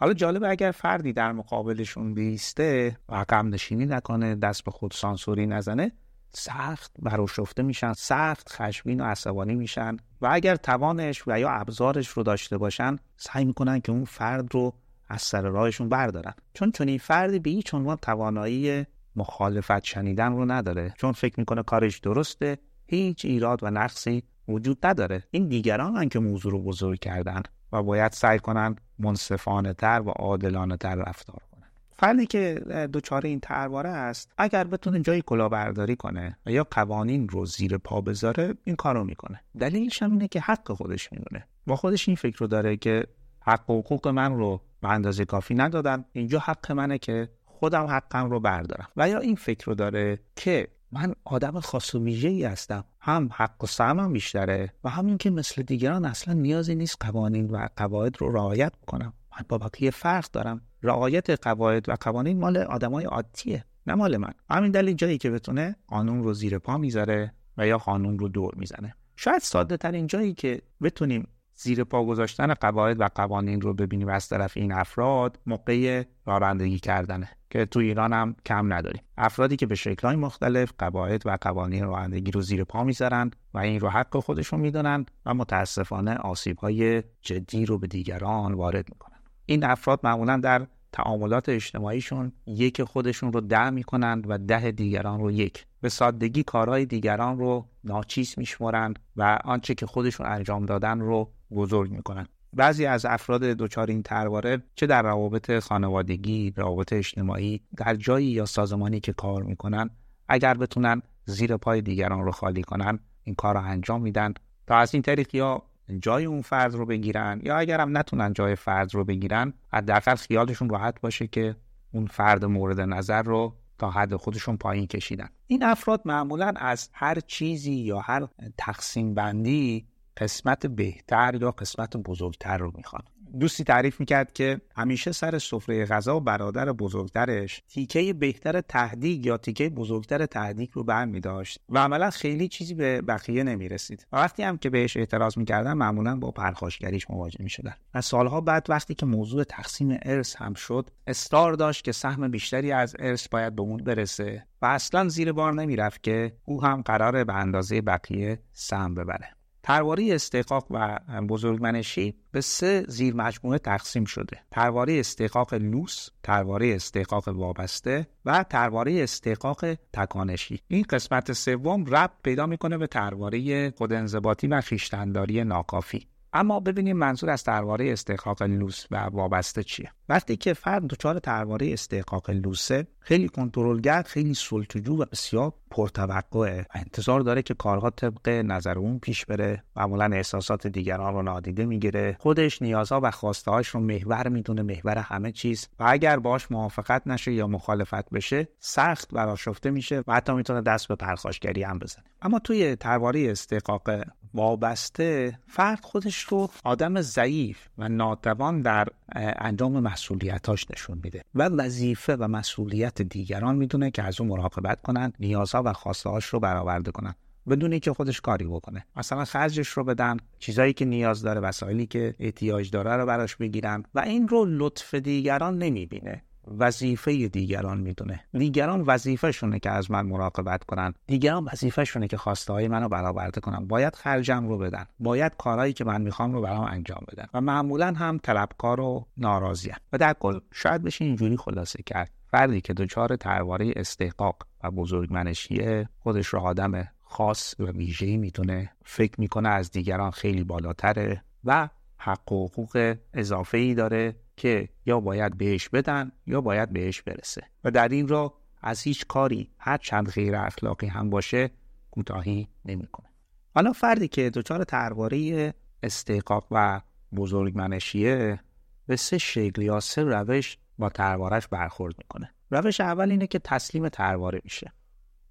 حالا 0.00 0.14
جالبه 0.14 0.48
اگر 0.48 0.70
فردی 0.70 1.12
در 1.12 1.32
مقابلشون 1.32 2.14
بیسته 2.14 2.98
و 3.08 3.14
عقب 3.14 3.44
نشینی 3.44 3.86
نکنه 3.86 4.34
دست 4.34 4.64
به 4.64 4.70
خود 4.70 4.92
سانسوری 4.92 5.46
نزنه 5.46 5.92
سخت 6.32 6.92
براشفته 6.98 7.62
میشن 7.62 7.92
سخت 7.92 8.48
خشمین 8.48 9.00
و 9.00 9.04
عصبانی 9.04 9.54
میشن 9.54 9.96
و 10.20 10.28
اگر 10.30 10.56
توانش 10.56 11.22
و 11.26 11.38
یا 11.38 11.50
ابزارش 11.50 12.08
رو 12.08 12.22
داشته 12.22 12.58
باشن 12.58 12.96
سعی 13.16 13.44
می‌کنن 13.44 13.80
که 13.80 13.92
اون 13.92 14.04
فرد 14.04 14.54
رو 14.54 14.74
از 15.08 15.22
سر 15.22 15.42
راهشون 15.42 15.88
بردارن. 15.88 16.34
چون 16.54 16.72
چون 16.72 16.88
این 16.88 16.98
فردی 16.98 17.38
به 17.38 17.50
هیچ 17.50 17.74
عنوان 17.74 17.96
توانایی 17.96 18.86
مخالفت 19.16 19.84
شنیدن 19.84 20.32
رو 20.32 20.50
نداره. 20.52 20.94
چون 20.98 21.12
فکر 21.12 21.34
می‌کنه 21.40 21.62
کارش 21.62 21.98
درسته 21.98 22.58
هیچ 22.86 23.24
ایراد 23.24 23.62
و 23.62 23.70
نقصی 23.70 24.22
وجود 24.48 24.86
نداره. 24.86 25.24
این 25.30 25.48
دیگران 25.48 25.96
هن 25.96 26.08
که 26.08 26.18
موضوع 26.18 26.52
رو 26.52 26.62
بزرگ 26.62 26.98
کردن 26.98 27.42
و 27.72 27.82
باید 27.82 28.12
سعی 28.12 28.38
کنن 28.38 28.76
منصفانه 28.98 29.72
تر 29.72 30.02
و 30.06 30.10
عادلانه 30.10 30.76
تر 30.76 30.94
رفتار 30.94 31.40
کنن. 31.52 31.66
فردی 31.92 32.26
که 32.26 32.54
دچار 32.92 33.26
این 33.26 33.40
ترواره 33.40 33.88
است 33.88 34.32
اگر 34.38 34.64
بتونه 34.64 35.00
جای 35.00 35.22
کلاهبرداری 35.22 35.96
کنه 35.96 36.38
و 36.46 36.50
یا 36.50 36.66
قوانین 36.70 37.28
رو 37.28 37.46
زیر 37.46 37.78
پا 37.78 38.00
بذاره 38.00 38.54
این 38.64 38.76
کارو 38.76 39.04
می‌کنه. 39.04 39.40
دلیلش 39.60 40.02
هم 40.02 40.12
اینه 40.12 40.28
که 40.28 40.40
حق 40.40 40.72
خودش 40.72 41.12
می‌دونه. 41.12 41.46
با 41.66 41.76
خودش 41.76 42.08
این 42.08 42.16
فکر 42.16 42.38
رو 42.38 42.46
داره 42.46 42.76
که 42.76 43.06
حق 43.48 43.70
و 43.70 43.80
حقوق 43.80 44.08
من 44.08 44.36
رو 44.36 44.60
به 44.80 44.88
اندازه 44.88 45.24
کافی 45.24 45.54
ندادن. 45.54 46.04
اینجا 46.12 46.38
حق 46.38 46.72
منه 46.72 46.98
که 46.98 47.28
خودم 47.44 47.86
حقم 47.86 48.30
رو 48.30 48.40
بردارم. 48.40 48.88
و 48.96 49.08
یا 49.08 49.18
این 49.18 49.36
فکر 49.36 49.66
رو 49.66 49.74
داره 49.74 50.18
که 50.36 50.68
من 50.92 51.14
آدم 51.24 51.60
خاص 51.60 51.94
و 51.94 52.04
ویژه 52.04 52.28
ای 52.28 52.44
هستم. 52.44 52.84
هم 53.00 53.30
حق 53.32 53.64
و 53.64 53.66
سهمم 53.66 54.12
بیشتره 54.12 54.72
و 54.84 54.88
همین 54.88 55.18
که 55.18 55.30
مثل 55.30 55.62
دیگران 55.62 56.04
اصلا 56.04 56.34
نیازی 56.34 56.74
نیست 56.74 56.96
قوانین 57.00 57.50
و 57.50 57.68
قواعد 57.76 58.16
رو 58.20 58.32
رعایت 58.32 58.72
کنم 58.86 59.12
من 59.32 59.44
با 59.48 59.58
بقیه 59.58 59.90
فرق 59.90 60.30
دارم. 60.30 60.60
رعایت 60.82 61.30
قواعد 61.30 61.88
و 61.88 61.96
قوانین 62.00 62.40
مال 62.40 62.56
آدمای 62.56 63.04
عادیه 63.04 63.64
نه 63.86 63.94
مال 63.94 64.16
من. 64.16 64.32
همین 64.50 64.70
دلیل 64.70 64.96
جایی 64.96 65.18
که 65.18 65.30
بتونه 65.30 65.76
قانون 65.86 66.22
رو 66.22 66.34
زیر 66.34 66.58
پا 66.58 66.78
می‌ذاره 66.78 67.32
و 67.56 67.66
یا 67.66 67.78
قانون 67.78 68.18
رو 68.18 68.28
دور 68.28 68.54
می‌زنه. 68.56 68.94
شاید 69.16 69.42
ساده 69.42 69.76
ترین 69.76 70.06
جایی 70.06 70.34
که 70.34 70.62
بتونیم 70.82 71.28
زیر 71.60 71.84
پا 71.84 72.04
گذاشتن 72.04 72.54
قواعد 72.54 73.00
و 73.00 73.08
قوانین 73.14 73.60
رو 73.60 73.74
ببینیم 73.74 74.08
از 74.08 74.28
طرف 74.28 74.56
این 74.56 74.72
افراد 74.72 75.38
موقع 75.46 76.02
رانندگی 76.26 76.78
کردنه 76.78 77.28
که 77.50 77.64
تو 77.64 77.80
ایران 77.80 78.12
هم 78.12 78.36
کم 78.46 78.72
نداریم. 78.72 79.02
افرادی 79.16 79.56
که 79.56 79.66
به 79.66 79.74
شکلهای 79.74 80.16
مختلف 80.16 80.72
قواعد 80.78 81.26
و 81.26 81.38
قوانین 81.40 81.84
رانندگی 81.84 82.30
رو 82.30 82.40
زیر 82.40 82.64
پا 82.64 82.84
می‌ذارن 82.84 83.30
و 83.54 83.58
این 83.58 83.80
رو 83.80 83.88
حق 83.88 84.16
خودشون 84.16 84.60
می‌دونن 84.60 85.06
و 85.26 85.34
متاسفانه 85.34 86.14
آسیبهای 86.14 87.02
جدی 87.22 87.66
رو 87.66 87.78
به 87.78 87.86
دیگران 87.86 88.54
وارد 88.54 88.88
می‌کنن. 88.88 89.18
این 89.46 89.64
افراد 89.64 90.00
معمولا 90.04 90.36
در 90.36 90.66
تعاملات 90.92 91.48
اجتماعیشون 91.48 92.32
یک 92.46 92.82
خودشون 92.82 93.32
رو 93.32 93.40
ده 93.40 93.70
می‌کنند 93.70 94.30
و 94.30 94.38
ده 94.38 94.70
دیگران 94.70 95.20
رو 95.20 95.30
یک. 95.30 95.66
به 95.80 95.88
سادگی 95.88 96.42
کارهای 96.42 96.86
دیگران 96.86 97.38
رو 97.38 97.68
ناچیز 97.84 98.34
میشمرند 98.38 98.98
و 99.16 99.38
آنچه 99.44 99.74
که 99.74 99.86
خودشون 99.86 100.26
انجام 100.26 100.66
دادن 100.66 101.00
رو 101.00 101.32
بزرگ 101.50 101.90
می‌کنن. 101.90 102.26
بعضی 102.52 102.86
از 102.86 103.04
افراد 103.04 103.40
دچار 103.40 103.86
این 103.86 104.02
ترواره 104.02 104.62
چه 104.74 104.86
در 104.86 105.02
روابط 105.02 105.58
خانوادگی 105.58 106.52
روابط 106.56 106.92
اجتماعی 106.92 107.60
در 107.76 107.94
جایی 107.94 108.26
یا 108.26 108.46
سازمانی 108.46 109.00
که 109.00 109.12
کار 109.12 109.42
می‌کنن 109.42 109.90
اگر 110.28 110.54
بتونن 110.54 111.02
زیر 111.24 111.56
پای 111.56 111.80
دیگران 111.80 112.24
رو 112.24 112.32
خالی 112.32 112.62
کنن 112.62 112.98
این 113.24 113.34
کار 113.34 113.54
رو 113.54 113.62
انجام 113.64 114.02
میدن 114.02 114.34
تا 114.66 114.76
از 114.76 114.94
این 114.94 115.02
طریق 115.02 115.34
یا 115.34 115.62
جای 116.00 116.24
اون 116.24 116.42
فرد 116.42 116.74
رو 116.74 116.86
بگیرن 116.86 117.40
یا 117.44 117.56
اگر 117.56 117.80
هم 117.80 117.98
نتونن 117.98 118.32
جای 118.32 118.54
فرد 118.54 118.94
رو 118.94 119.04
بگیرن 119.04 119.52
حداقل 119.72 120.14
خیالشون 120.14 120.68
راحت 120.68 121.00
باشه 121.00 121.26
که 121.26 121.56
اون 121.92 122.06
فرد 122.06 122.44
مورد 122.44 122.80
نظر 122.80 123.22
رو 123.22 123.56
تا 123.78 123.90
حد 123.90 124.16
خودشون 124.16 124.56
پایین 124.56 124.86
کشیدن. 124.86 125.28
این 125.46 125.62
افراد 125.62 126.02
معمولا 126.04 126.52
از 126.56 126.90
هر 126.92 127.20
چیزی 127.20 127.74
یا 127.74 127.98
هر 127.98 128.28
تقسیم 128.58 129.14
بندی 129.14 129.86
قسمت 130.18 130.66
بهتر 130.66 131.38
یا 131.40 131.50
قسمت 131.50 131.96
بزرگتر 131.96 132.58
رو 132.58 132.72
می‌خوان. 132.76 133.02
دوستی 133.40 133.64
تعریف 133.64 134.00
می‌کرد 134.00 134.32
که 134.32 134.60
همیشه 134.76 135.12
سر 135.12 135.38
سفره 135.38 135.84
غذا 135.86 136.16
و 136.16 136.20
برادر 136.20 136.72
بزرگترش 136.72 137.62
تیکه 137.68 138.12
بهتر 138.12 138.60
تهدیگ 138.60 139.26
یا 139.26 139.36
تیکه 139.36 139.68
بزرگتر 139.68 140.26
تهدیگ 140.26 140.70
رو 140.72 140.84
بر 140.84 141.04
میداشت 141.04 141.60
و 141.68 141.78
عملا 141.78 142.10
خیلی 142.10 142.48
چیزی 142.48 142.74
به 142.74 143.02
بقیه 143.02 143.42
نمی‌رسید. 143.42 144.06
و 144.12 144.16
وقتی 144.16 144.42
هم 144.42 144.58
که 144.58 144.70
بهش 144.70 144.96
اعتراض 144.96 145.38
می‌کردن 145.38 145.72
معمولا 145.72 146.16
با 146.16 146.30
پرخاشگریش 146.30 147.10
مواجه 147.10 147.42
می‌شدن. 147.42 147.74
از 147.92 148.04
سالها 148.04 148.40
بعد 148.40 148.66
وقتی 148.68 148.94
که 148.94 149.06
موضوع 149.06 149.44
تقسیم 149.44 149.98
ارث 150.02 150.36
هم 150.36 150.54
شد 150.54 150.90
اصرار 151.06 151.52
داشت 151.52 151.84
که 151.84 151.92
سهم 151.92 152.28
بیشتری 152.28 152.72
از 152.72 152.96
ارث 152.98 153.28
باید 153.28 153.56
به 153.56 153.62
اون 153.62 153.76
برسه 153.76 154.46
و 154.62 154.66
اصلا 154.66 155.08
زیر 155.08 155.32
بار 155.32 155.54
نمی‌رفت 155.54 156.02
که 156.02 156.32
او 156.44 156.62
هم 156.62 156.82
قراره 156.82 157.24
به 157.24 157.34
اندازه 157.34 157.80
بقیه 157.80 158.42
سهم 158.52 158.94
ببره. 158.94 159.37
پرواره 159.68 160.14
استحقاق 160.14 160.66
و 160.70 160.98
بزرگمنشی 161.28 162.14
به 162.32 162.40
سه 162.40 162.84
زیر 162.88 163.14
مجموعه 163.14 163.58
تقسیم 163.58 164.04
شده. 164.04 164.40
پرواره 164.50 165.00
استحقاق 165.00 165.54
لوس 165.54 166.08
پرواره 166.22 166.74
استحقاق 166.74 167.28
وابسته 167.28 168.06
و 168.24 168.44
پرواره 168.50 169.02
استحقاق 169.02 169.74
تکانشی. 169.92 170.60
این 170.68 170.84
قسمت 170.90 171.32
سوم 171.32 171.84
ربط 171.84 172.12
پیدا 172.22 172.46
می‌کنه 172.46 172.78
به 172.78 172.86
پرواره 172.86 173.70
خودانضباطی 173.70 174.46
و 174.46 174.60
خویشتنداری 174.60 175.44
ناکافی. 175.44 176.06
اما 176.32 176.60
ببینیم 176.60 176.96
منظور 176.96 177.30
از 177.30 177.44
ترواره 177.44 177.92
استحقاق 177.92 178.42
لوس 178.42 178.86
و 178.90 178.96
وابسته 178.96 179.62
چیه. 179.62 179.92
وقتی 180.08 180.36
که 180.36 180.52
فرد 180.52 180.86
دچار 180.86 181.18
ترواره 181.18 181.72
استحقاق 181.72 182.30
لوسه 182.30 182.86
خیلی 183.00 183.28
کنترلگر 183.28 184.02
خیلی 184.02 184.34
سلطجو 184.34 185.02
و 185.02 185.04
بسیار 185.12 185.52
پرتوقعه 185.70 186.60
و 186.60 186.64
انتظار 186.74 187.20
داره 187.20 187.42
که 187.42 187.54
کارها 187.54 187.90
طبق 187.90 188.28
نظر 188.28 188.78
اون 188.78 188.98
پیش 188.98 189.26
بره. 189.26 189.64
معمولا 189.76 190.04
احساسات 190.04 190.66
دیگران 190.66 191.14
رو 191.14 191.22
نادیده 191.22 191.66
می‌گیره. 191.66 192.16
خودش 192.20 192.62
نیازها 192.62 193.00
و 193.02 193.10
خواستهاش 193.10 193.68
رو 193.68 193.80
محور 193.80 194.28
می‌دونه 194.28 194.62
محور 194.62 194.98
همه 194.98 195.32
چیز. 195.32 195.68
و 195.78 195.84
اگر 195.88 196.18
باش 196.18 196.50
موافقت 196.50 197.06
نشه 197.06 197.32
یا 197.32 197.46
مخالفت 197.46 198.10
بشه 198.10 198.48
سخت 198.58 199.14
براشفته 199.14 199.70
میشه 199.70 200.02
و 200.06 200.14
حتی 200.14 200.32
می‌تونه 200.32 200.60
دست 200.60 200.88
به 200.88 200.94
پرخاشگری 200.94 201.62
هم 201.62 201.78
بزنه. 201.78 202.04
اما 202.22 202.38
توی 202.38 202.76
ترواره 202.76 203.30
استحقاق 203.30 203.90
وابسته 204.34 205.38
فرد 205.46 205.80
خودش 205.80 206.17
رو 206.20 206.50
آدم 206.64 207.00
ضعیف 207.00 207.58
و 207.78 207.88
ناتوان 207.88 208.62
در 208.62 208.88
انجام 209.14 209.80
مسئولیتاش 209.80 210.70
نشون 210.70 211.00
میده. 211.04 211.22
و 211.34 211.42
وظیفه 211.42 212.16
و 212.16 212.28
مسئولیت 212.28 213.02
دیگران 213.02 213.56
می‌دونه 213.56 213.90
که 213.90 214.02
از 214.02 214.20
اون 214.20 214.30
مراقبت 214.30 214.82
کنن 214.82 215.12
نیازها 215.20 215.62
و 215.62 215.72
خواستهاش 215.72 216.24
رو 216.24 216.40
برآورده 216.40 216.90
کنن. 216.90 217.14
بدون 217.48 217.72
اینکه 217.72 217.92
خودش 217.92 218.20
کاری 218.20 218.44
بکنه. 218.44 218.86
مثلا 218.96 219.24
خرجش 219.24 219.68
رو 219.68 219.84
بدن 219.84 220.16
چیزایی 220.38 220.72
که 220.72 220.84
نیاز 220.84 221.22
داره 221.22 221.40
وسایلی 221.40 221.86
که 221.86 222.14
احتیاج 222.18 222.70
داره 222.70 222.96
رو 222.96 223.06
براش 223.06 223.36
بگیرن. 223.36 223.84
و 223.94 224.00
این 224.00 224.28
رو 224.28 224.44
لطف 224.48 224.94
دیگران 224.94 225.58
نمی‌بینه. 225.58 226.22
وظیفه 226.58 227.28
دیگران 227.28 227.80
می‌دونه. 227.80 228.20
دیگران 228.32 228.80
وظیفهشونه 228.80 229.58
که 229.58 229.70
از 229.70 229.90
من 229.90 230.06
مراقبت 230.06 230.64
کنن. 230.64 230.94
دیگران 231.06 231.48
وظیفهشونه 231.52 232.08
که 232.08 232.16
خواسته 232.16 232.52
های 232.52 232.68
منو 232.68 232.88
برآورده 232.88 233.40
کنن. 233.40 233.66
باید 233.66 233.96
خرجم 233.96 234.48
رو 234.48 234.58
بدن. 234.58 234.86
باید 235.00 235.32
کارهایی 235.38 235.72
که 235.72 235.84
من 235.84 236.02
می‌خوام 236.02 236.32
رو 236.32 236.42
برام 236.42 236.64
انجام 236.64 237.04
بدن. 237.12 237.26
و 237.34 237.40
معمولا 237.40 237.86
هم 237.86 238.18
طلبکار 238.18 238.80
و 238.80 239.06
ناراضیان 239.16 239.78
و 239.92 239.98
در 239.98 240.12
کل 240.12 240.38
شاید 240.52 240.82
بشه 240.82 241.04
اینجوری 241.04 241.36
خلاصه 241.36 241.82
کرد. 241.82 242.10
فردی 242.30 242.60
که 242.60 242.74
دچار 242.74 243.16
ترواره 243.16 243.72
استحقاق 243.76 244.36
و 244.64 244.70
بزرگمنشیه 244.70 245.88
خودش 245.98 246.26
رو 246.26 246.40
آدم 246.40 246.88
خاص 247.02 247.54
و 247.60 247.64
ویژه‌ای 247.64 248.16
می‌تونه 248.16 248.70
فکر 248.84 249.20
می‌کنه 249.20 249.48
از 249.48 249.70
دیگران 249.70 250.10
خیلی 250.10 250.44
بالاتره 250.44 251.22
و 251.44 251.68
حق 251.96 252.32
و 252.32 252.46
حقوق 252.46 252.96
اضافه 253.14 253.58
ای 253.58 253.74
داره. 253.74 254.16
که 254.38 254.68
یا 254.86 255.00
باید 255.00 255.38
بهش 255.38 255.68
بدن 255.68 256.12
یا 256.26 256.40
باید 256.40 256.72
بهش 256.72 257.02
برسه. 257.02 257.42
و 257.64 257.70
در 257.70 257.88
این 257.88 258.08
را 258.08 258.34
از 258.62 258.82
هیچ 258.82 259.06
کاری 259.06 259.50
هر 259.58 259.76
چند 259.76 260.08
غیر 260.10 260.36
اخلاقی 260.36 260.86
هم 260.86 261.10
باشه 261.10 261.50
کوتاهی 261.90 262.48
نمی‌کنه. 262.64 263.06
حالا 263.54 263.72
فردی 263.72 264.08
که 264.08 264.30
دچار 264.30 264.64
ترواره 264.64 265.54
استحقاق 265.82 266.46
و 266.50 266.80
بزرگمنشیه 267.16 268.40
به 268.86 268.96
سه 268.96 269.18
شکل 269.18 269.62
یا 269.62 269.80
سه 269.80 270.02
روش 270.02 270.58
با 270.78 270.88
تروارش 270.88 271.48
برخورد 271.48 271.94
می‌کنه. 271.98 272.30
روش 272.50 272.80
اول 272.80 273.10
اینه 273.10 273.26
که 273.26 273.38
تسلیم 273.38 273.88
ترواره 273.88 274.40
میشه. 274.44 274.72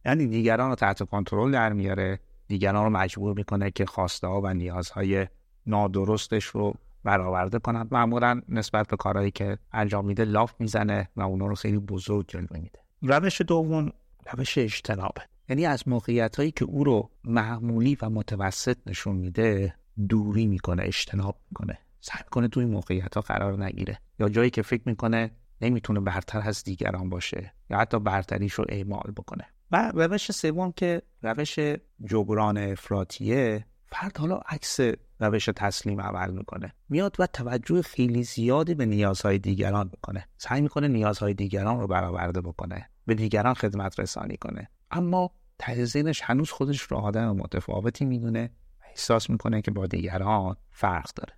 یعنی 0.05 0.27
دیگران 0.27 0.69
رو 0.69 0.75
تحت 0.75 1.03
کنترل 1.03 1.51
در 1.51 1.73
میاره 1.73 2.19
دیگران 2.47 2.83
رو 2.83 2.89
مجبور 2.89 3.33
می‌کنه 3.37 3.71
که 3.71 3.85
خواسته 3.85 4.27
ها 4.27 4.41
و 4.41 4.53
نیازهای 4.53 5.27
نادرستش 5.65 6.45
رو 6.45 6.73
برآورده 7.07 7.59
کنند. 7.59 7.87
معمولا 7.91 8.41
نسبت 8.49 8.87
به 8.87 8.97
کارهایی 8.97 9.31
که 9.31 9.57
انجام 9.71 10.05
میده 10.05 10.25
لاف 10.25 10.53
می‌زنه 10.59 11.09
و 11.15 11.21
اونا 11.21 11.47
رو 11.47 11.55
خیلی 11.55 11.77
بزرگ 11.77 12.25
جلوه 12.27 12.59
میده. 12.59 12.79
روش 13.01 13.41
دوم 13.41 13.91
روش 14.33 14.57
اجتنابه 14.57 15.21
یعنی 15.49 15.65
از 15.65 15.87
موقعیت 15.87 16.35
هایی 16.35 16.51
که 16.51 16.65
او 16.65 16.83
رو 16.83 17.09
معمولی 17.23 17.97
و 18.01 18.09
متوسط 18.09 18.77
نشون 18.85 19.15
میده 19.15 19.75
دوری 20.09 20.47
می‌کنه 20.47 20.83
اجتناب 20.83 21.37
می‌کنه. 21.51 21.77
سعی 22.01 22.23
کنه 22.31 22.47
توی 22.47 22.65
موقعیت 22.65 23.15
ها 23.15 23.21
قرار 23.21 23.63
نگیره. 23.63 23.99
یا 24.19 24.29
جایی 24.29 24.49
که 24.49 24.61
فکر 24.61 24.83
می‌کنه 24.85 25.31
نمی‌تونه 25.61 25.99
برتر 25.99 26.41
از 26.45 26.63
دیگران 26.63 27.09
باشه 27.09 27.53
یا 27.69 27.77
حتی 27.77 27.99
برتریش 27.99 28.53
رو 28.53 28.65
اعمال 28.69 29.13
بکنه. 29.15 29.45
و 29.71 29.91
روش 29.95 30.31
سوم 30.31 30.71
که 30.71 31.01
روش 31.21 31.59
جبران 32.05 32.57
افراتیه 32.57 33.65
فرد 33.85 34.17
حالا 34.17 34.35
عکس 34.35 34.79
روش 35.19 35.45
تسلیم 35.45 36.01
عمل 36.01 36.31
می‌کنه. 36.31 36.73
میاد 36.89 37.15
و 37.19 37.27
توجه 37.27 37.81
خیلی 37.81 38.23
زیادی 38.23 38.75
به 38.75 38.85
نیازهای 38.85 39.39
دیگران 39.39 39.89
می‌کنه. 39.91 40.27
سعی 40.37 40.61
می‌کنه 40.61 40.87
نیازهای 40.87 41.33
دیگران 41.33 41.79
رو 41.79 41.87
برآورده 41.87 42.41
بکنه. 42.41 42.89
به 43.05 43.15
دیگران 43.15 43.53
خدمت 43.53 43.99
رسانی 43.99 44.37
کنه. 44.37 44.69
اما 44.91 45.31
ته 45.59 46.13
هنوز 46.23 46.51
خودش 46.51 46.81
رو 46.81 46.97
آدم 46.97 47.35
متفاوتی 47.35 48.05
می‌دونه 48.05 48.49
و 48.81 48.83
احساس 48.89 49.29
می‌کنه 49.29 49.61
که 49.61 49.71
با 49.71 49.87
دیگران 49.87 50.55
فرق 50.71 51.09
داره. 51.15 51.33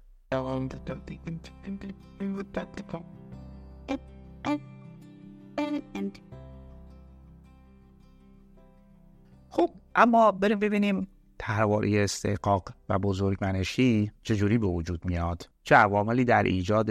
خب 9.50 9.70
اما 9.96 10.32
بریم 10.32 10.60
ببینیم 10.60 11.08
ترواری 11.40 12.00
استحقاق 12.00 12.70
و 12.90 13.00
بزرگمنشی 13.00 14.12
چجوری 14.24 14.58
به 14.58 14.68
وجود 14.68 15.06
میاد؟ 15.06 15.50
چه 15.64 15.76
عواملی 15.76 16.26
در 16.26 16.44
ایجاد 16.44 16.90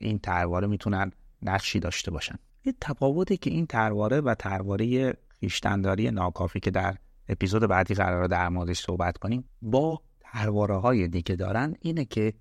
این 0.00 0.18
ترواره 0.18 0.66
می‌تونن 0.66 1.10
نقشی 1.42 1.80
داشته 1.80 2.10
باشن؟ 2.10 2.38
یه 2.64 2.74
تفاوتی 2.80 3.36
که 3.36 3.50
این 3.50 3.66
ترواره 3.66 4.20
و 4.20 4.34
ترواره 4.34 5.14
خیشتنداری 5.40 6.10
ناکافی 6.10 6.60
که 6.60 6.70
در 6.70 6.96
اپیزود 7.28 7.62
بعدی 7.62 7.94
قرار 7.94 8.26
در 8.26 8.48
موردش 8.48 8.80
صحبت 8.80 9.18
کنیم 9.18 9.44
با 9.62 10.00
ترواره 10.20 10.76
های 10.76 11.08
دیگه 11.08 11.36
دارن 11.36 11.74
اینه 11.80 12.04
که 12.04 12.32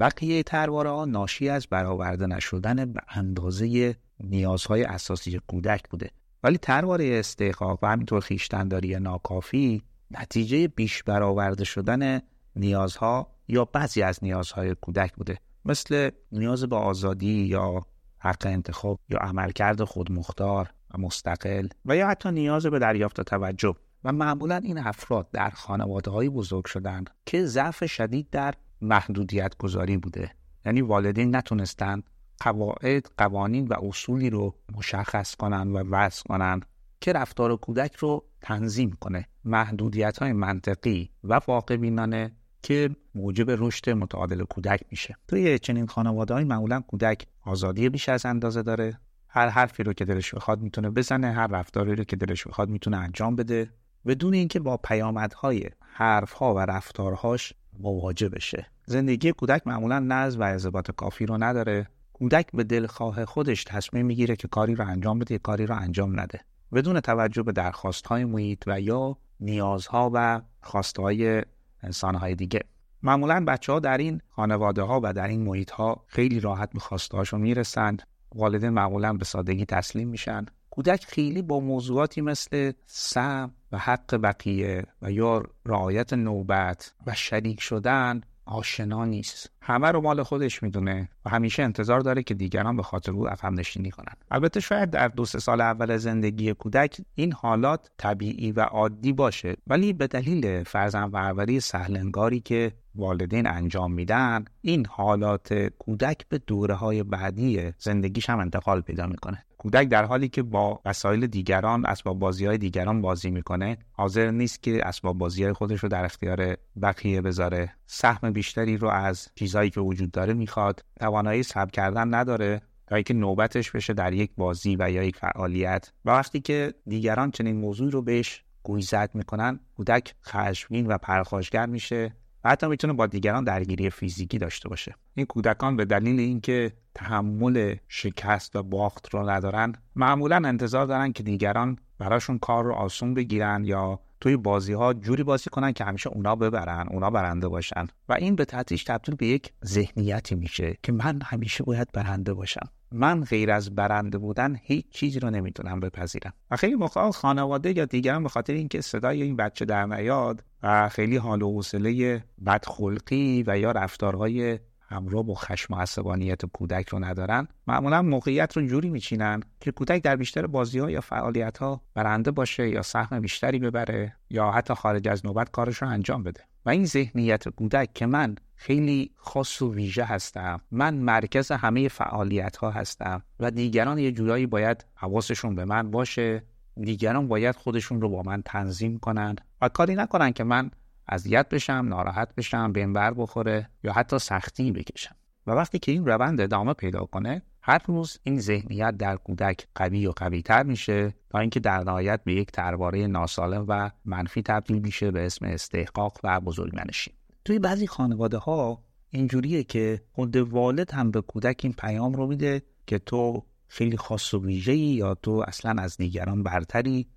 بقیه 0.00 0.42
ترواره 0.42 0.90
ها 0.90 1.04
ناشی 1.04 1.48
از 1.48 1.66
برآورده 1.66 2.26
نشدن 2.26 2.92
به 2.92 3.00
اندازه 3.08 3.96
نیازهای 4.20 4.84
اساسی 4.84 5.40
کودک 5.46 5.88
بوده. 5.90 6.10
ولی 6.42 6.58
ترواره 6.58 7.18
استحقاق 7.18 7.78
و 7.82 7.86
همینطور 7.86 8.20
خیشتنداری 8.20 8.98
ناکافی 8.98 9.82
نتیجه 10.10 10.68
بیش 10.68 11.02
برآورده 11.02 11.64
شدن 11.64 12.20
نیازها 12.56 13.30
یا 13.48 13.64
بعضی 13.64 14.02
از 14.02 14.18
نیازهای 14.22 14.74
کودک 14.74 15.12
بوده. 15.14 15.38
مثل 15.64 16.10
نیاز 16.32 16.64
به 16.64 16.76
آزادی 16.76 17.44
یا 17.46 17.86
حق 18.18 18.46
انتخاب 18.46 19.00
یا 19.08 19.18
عملکرد 19.18 19.84
خودمختار 19.84 20.70
و 20.94 20.98
مستقل 20.98 21.68
و 21.84 21.96
یا 21.96 22.08
حتی 22.08 22.30
نیاز 22.30 22.66
به 22.66 22.78
دریافت 22.78 23.20
توجه. 23.20 23.74
و 24.04 24.12
معمولا 24.12 24.56
این 24.56 24.78
افراد 24.78 25.30
در 25.30 25.50
خانواده 25.50 26.10
های 26.10 26.28
بزرگ 26.28 26.64
شدن 26.64 27.04
که 27.26 27.44
ضعف 27.46 27.86
شدید 27.86 28.30
در 28.30 28.54
محدودیت 28.80 29.56
گذاری 29.58 29.96
بوده. 29.96 30.30
یعنی 30.66 30.80
والدین 30.80 31.36
نتونستند 31.36 32.02
قواعد 32.40 33.10
قوانین 33.18 33.68
و 33.68 33.74
اصولی 33.82 34.30
رو 34.30 34.54
مشخص 34.76 35.34
کنند 35.34 35.74
و 35.74 35.78
وضع 35.78 36.22
کنند 36.28 36.66
که 37.00 37.12
رفتار 37.12 37.56
کودک 37.56 37.96
رو 37.96 38.24
تنظیم 38.40 38.92
کنه. 39.00 39.26
محدودیت 39.44 40.18
های 40.18 40.32
منطقی 40.32 41.10
و 41.24 41.40
واقع 41.46 41.76
بینانه 41.76 42.32
که 42.62 42.90
موجب 43.14 43.50
رشد 43.50 43.90
متعادل 43.90 44.44
کودک 44.44 44.80
میشه. 44.90 45.16
توی 45.28 45.58
چنین 45.58 45.86
خانواده 45.86 46.34
های 46.34 46.44
معمولا 46.44 46.80
کودک 46.80 47.26
آزادی 47.42 47.88
بیش 47.88 48.08
از 48.08 48.26
اندازه 48.26 48.62
داره. 48.62 48.98
هر 49.28 49.48
حرفی 49.48 49.82
رو 49.82 49.92
که 49.92 50.04
دلش 50.04 50.34
بخواد 50.34 50.60
می‌تونه 50.60 50.90
بزنه 50.90 51.32
هر 51.32 51.46
رفتاری 51.46 51.96
رو 51.96 52.04
که 52.04 52.16
دلش 52.16 52.46
بخواد 52.46 52.68
می‌تونه 52.68 52.96
انجام 52.96 53.36
بده. 53.36 53.70
بدون 54.06 54.34
اینکه 54.34 54.60
با 54.60 54.76
پیامدهای 54.76 55.64
حرفها 55.80 56.54
و 56.54 56.58
رفتارهاش 56.58 57.52
مواجه 57.78 58.28
بشه. 58.28 58.66
زندگی 58.86 59.32
کودک 59.32 59.66
معمولا 59.66 59.98
نظم 59.98 60.40
و 60.40 60.42
ارتباط 60.42 60.90
کافی 60.90 61.26
رو 61.26 61.38
نداره. 61.38 61.88
کودک 62.12 62.46
به 62.54 62.64
دلخواه 62.64 63.24
خودش 63.24 63.64
تصمیم 63.64 64.06
می‌گیره 64.06 64.36
که 64.36 64.48
کاری 64.48 64.74
رو 64.74 64.86
انجام 64.88 65.18
بده 65.18 65.38
کاری 65.38 65.66
رو 65.66 65.76
انجام 65.76 66.20
نده. 66.20 66.40
بدون 66.72 67.00
توجه 67.00 67.42
به 67.42 67.52
درخواست 67.52 68.06
های 68.06 68.24
محیط 68.24 68.64
و 68.66 68.80
یا 68.80 69.16
نیازها 69.40 70.10
و 70.14 70.40
خواستهای 70.62 71.42
انسان 71.82 72.14
های 72.14 72.34
دیگه. 72.34 72.60
معمولا 73.02 73.44
بچه 73.44 73.72
ها 73.72 73.78
در 73.78 73.98
این 73.98 74.20
خانواده 74.28 74.82
ها 74.82 75.00
و 75.02 75.12
در 75.12 75.28
این 75.28 75.42
محیط 75.42 75.70
ها 75.70 76.04
خیلی 76.06 76.40
راحت 76.40 76.72
به 76.72 76.80
خواستهاشون 76.80 77.40
می‌رسند. 77.40 78.02
والدین 78.34 78.70
معمولا 78.70 79.12
به 79.12 79.24
سادگی 79.24 79.64
تسلیم 79.64 80.08
میشن. 80.08 80.46
کودک 80.70 81.04
خیلی 81.04 81.42
با 81.42 81.60
موضوعاتی 81.60 82.20
مثل 82.20 82.72
سم 82.86 83.50
و 83.72 83.78
حق 83.78 84.14
بقیه 84.14 84.84
و 85.02 85.12
یا 85.12 85.42
رعایت 85.66 86.12
نوبت 86.12 86.94
و 87.06 87.14
شریک 87.14 87.60
شدن 87.60 88.20
آشنا 88.50 89.04
نیست. 89.04 89.50
همه 89.62 89.90
رو 89.90 90.00
مال 90.00 90.22
خودش 90.22 90.62
می‌دونه 90.62 91.08
و 91.24 91.30
همیشه 91.30 91.62
انتظار 91.62 92.00
داره 92.00 92.22
که 92.22 92.34
دیگران 92.34 92.76
به 92.76 92.82
خاطر 92.82 93.12
او 93.12 93.28
عقب 93.28 93.52
نشینی 93.52 93.90
کنن. 93.90 94.12
البته 94.30 94.60
شاید 94.60 94.90
در 94.90 95.08
دو 95.08 95.24
سه 95.24 95.38
سال 95.38 95.60
اول 95.60 95.96
زندگی 95.96 96.54
کودک 96.54 97.00
این 97.14 97.32
حالات 97.32 97.90
طبیعی 97.98 98.52
و 98.52 98.60
عادی 98.60 99.12
باشه 99.12 99.56
ولی 99.66 99.92
به 99.92 100.06
دلیل 100.06 100.62
فرزند 100.62 101.12
پروری 101.12 101.60
سهلنگاری 101.60 102.40
که 102.40 102.72
والدین 102.94 103.46
انجام 103.46 103.92
میدن 103.92 104.44
این 104.60 104.86
حالات 104.86 105.54
کودک 105.54 106.28
به 106.28 106.38
دوره 106.38 106.74
های 106.74 107.02
بعدی 107.02 107.72
زندگیش 107.78 108.30
هم 108.30 108.38
انتقال 108.38 108.80
پیدا 108.80 109.06
می‌کنه. 109.06 109.44
کودک 109.60 109.88
در 109.88 110.04
حالی 110.04 110.28
که 110.28 110.42
با 110.42 110.80
وسایل 110.84 111.26
دیگران 111.26 111.86
اسباب 111.86 112.18
بازی 112.18 112.46
های 112.46 112.58
دیگران 112.58 113.00
بازی 113.00 113.30
می‌کنه 113.30 113.78
حاضر 113.92 114.30
نیست 114.30 114.62
که 114.62 114.86
اسباب 114.86 115.18
بازی 115.18 115.44
های 115.44 115.52
خودش 115.52 115.80
رو 115.80 115.88
در 115.88 116.04
اختیار 116.04 116.56
بقیه 116.82 117.20
بذاره. 117.20 117.72
سهم 117.86 118.30
بیشتری 118.30 118.76
رو 118.76 118.88
از 118.88 119.28
چیزهایی 119.34 119.70
که 119.70 119.80
وجود 119.80 120.10
داره 120.10 120.34
می‌خواد. 120.34 120.84
توانایی 121.00 121.42
صبر 121.42 121.70
کردن 121.70 122.14
نداره. 122.14 122.60
تا 122.86 122.94
اینکه 122.94 123.14
نوبتش 123.14 123.70
بشه 123.70 123.92
در 123.92 124.12
یک 124.12 124.30
بازی 124.36 124.76
و 124.78 124.90
یا 124.90 125.02
یک 125.02 125.16
فعالیت. 125.16 125.92
و 126.04 126.10
وقتی 126.10 126.40
که 126.40 126.74
دیگران 126.86 127.30
چنین 127.30 127.56
موضوع 127.56 127.90
رو 127.90 128.02
بهش 128.02 128.44
گویزد 128.62 129.10
می‌کنن 129.14 129.60
کودک 129.76 130.14
خشمگین 130.24 130.86
و 130.86 130.98
پرخاشگر 130.98 131.66
میشه. 131.66 132.12
و 132.44 132.50
حتی 132.50 132.66
می‌تونه 132.66 132.92
با 132.92 133.06
دیگران 133.06 133.44
درگیری 133.44 133.90
فیزیکی 133.90 134.38
داشته 134.38 134.68
باشه. 134.68 134.94
این 135.14 135.26
کودکان 135.26 135.76
به 135.76 135.84
دلیل 135.84 136.20
اینکه 136.20 136.72
تحمل 136.94 137.74
شکست 137.88 138.56
و 138.56 138.62
باخت 138.62 139.14
رو 139.14 139.30
ندارن 139.30 139.72
معمولا 139.96 140.36
انتظار 140.36 140.86
دارن 140.86 141.12
که 141.12 141.22
دیگران 141.22 141.78
براشون 141.98 142.38
کار 142.38 142.64
رو 142.64 142.72
آسون 142.72 143.14
بگیرن 143.14 143.64
یا 143.64 144.00
توی 144.20 144.36
بازی 144.36 144.72
ها 144.72 144.94
جوری 144.94 145.22
بازی 145.22 145.50
کنن 145.50 145.72
که 145.72 145.84
همیشه 145.84 146.10
اونا 146.10 146.36
ببرن 146.36 146.86
اونا 146.90 147.10
برنده 147.10 147.48
باشن. 147.48 147.86
و 148.08 148.12
این 148.12 148.36
به 148.36 148.44
تدریج 148.44 148.84
تبدیل 148.84 149.14
به 149.14 149.26
یک 149.26 149.52
ذهنیتی 149.64 150.34
میشه 150.34 150.76
که 150.82 150.92
من 150.92 151.20
همیشه 151.24 151.64
باید 151.64 151.88
برنده 151.92 152.34
باشم. 152.34 152.68
من 152.92 153.24
غیر 153.24 153.50
از 153.50 153.74
برنده 153.74 154.18
بودن 154.18 154.56
هیچ 154.62 154.88
چیزی 154.90 155.20
رو 155.20 155.30
نمی‌تونم 155.30 155.80
بپذیرم. 155.80 156.32
و 156.50 156.56
خیلی 156.56 156.74
موقع 156.74 157.10
خانواده 157.10 157.76
یا 157.76 157.84
دیگران 157.84 158.22
به 158.22 158.28
خاطر 158.28 158.52
اینکه 158.52 158.80
صدای 158.80 159.22
این 159.22 159.36
بچه 159.36 159.64
در 159.64 159.86
نیاد 159.86 160.44
و 160.62 160.88
خیلی 160.88 161.16
حال 161.16 161.42
و 161.42 161.52
حوصله 161.52 162.24
بدخلقی 162.46 163.44
و 163.46 163.58
یا 163.58 163.70
رفتارهای 163.70 164.58
همراه 164.90 165.22
با 165.22 165.34
خشم 165.34 165.74
و 165.74 165.76
عصبانیت 165.76 166.46
کودک 166.46 166.88
رو 166.88 167.04
ندارن. 167.04 167.48
معمولا 167.66 168.02
موقعیت 168.02 168.56
رو 168.56 168.66
جوری 168.66 168.90
میچینن 168.90 169.40
که 169.60 169.70
کودک 169.70 170.02
در 170.02 170.16
بیشتر 170.16 170.46
بازی 170.46 170.78
ها 170.78 170.90
یا 170.90 171.00
فعالیت 171.00 171.58
ها 171.58 171.80
برنده 171.94 172.30
باشه 172.30 172.68
یا 172.68 172.82
سهم 172.82 173.20
بیشتری 173.20 173.58
ببره 173.58 174.16
یا 174.30 174.50
حتی 174.50 174.74
خارج 174.74 175.08
از 175.08 175.26
نوبت 175.26 175.50
کارش 175.50 175.82
رو 175.82 175.88
انجام 175.88 176.22
بده. 176.22 176.40
و 176.66 176.70
این 176.70 176.84
ذهنیت 176.84 177.48
کودک 177.48 177.94
که 177.94 178.06
من 178.06 178.36
خیلی 178.54 179.10
خاص 179.16 179.62
و 179.62 179.74
ویژه 179.74 180.04
هستم 180.04 180.60
من 180.70 180.94
مرکز 180.94 181.52
همه 181.52 181.88
فعالیت 181.88 182.56
ها 182.56 182.70
هستم 182.70 183.22
و 183.40 183.50
دیگران 183.50 183.98
یه 183.98 184.12
جورایی 184.12 184.46
باید 184.46 184.84
حواسشون 184.94 185.54
به 185.54 185.64
من 185.64 185.90
باشه 185.90 186.42
دیگران 186.80 187.28
باید 187.28 187.56
خودشون 187.56 188.00
رو 188.00 188.08
با 188.08 188.22
من 188.22 188.42
تنظیم 188.42 188.98
کنن 188.98 189.36
و 189.60 189.68
کاری 189.68 189.94
نکنن 189.94 190.32
که 190.32 190.44
من 190.44 190.70
اذیت 191.08 191.48
بشم 191.48 191.86
ناراحت 191.88 192.34
بشم 192.34 192.72
بر 192.72 193.14
بخوره 193.14 193.68
یا 193.84 193.92
حتی 193.92 194.18
سختی 194.18 194.72
بکشم. 194.72 195.14
و 195.46 195.50
وقتی 195.52 195.78
که 195.78 195.92
این 195.92 196.06
روند 196.06 196.40
ادامه 196.40 196.74
پیدا 196.74 197.04
کنه 197.04 197.42
هر 197.62 197.82
روز 197.86 198.18
این 198.22 198.40
ذهنیت 198.40 198.96
در 198.96 199.16
کودک 199.16 199.66
قوی 199.74 200.06
و 200.06 200.10
قوی 200.10 200.42
تر 200.42 200.62
میشه 200.62 201.14
تا 201.30 201.38
اینکه 201.38 201.60
در 201.60 201.84
نهایت 201.84 202.20
به 202.24 202.34
یک 202.34 202.52
ترواره 202.52 203.06
ناسالم 203.06 203.64
و 203.68 203.90
منفی 204.04 204.42
تبدیل 204.42 204.78
میشه 204.78 205.10
به 205.10 205.26
اسم 205.26 205.46
استحقاق 205.46 206.18
و 206.24 206.40
بزرگمنشی. 206.40 207.12
توی 207.44 207.58
بعضی 207.58 207.86
خانواده 207.86 208.38
ها 208.38 208.84
اینجوریه 209.10 209.64
که 209.64 210.02
خود 210.12 210.36
والد 210.36 210.90
هم 210.94 211.10
به 211.10 211.20
کودک 211.20 211.60
این 211.62 211.72
پیام 211.72 212.12
رو 212.12 212.26
میده 212.26 212.62
که 212.86 212.98
تو 212.98 213.44
خیلی 213.68 213.96
خاص 213.96 214.34
و 214.34 214.44
ویژه‌ای 214.44 214.78
یا 214.78 215.14
تو 215.14 215.44
اصلا 215.48 215.82
از 215.82 215.96
دیگران 215.96 216.42
برتری 216.42 217.08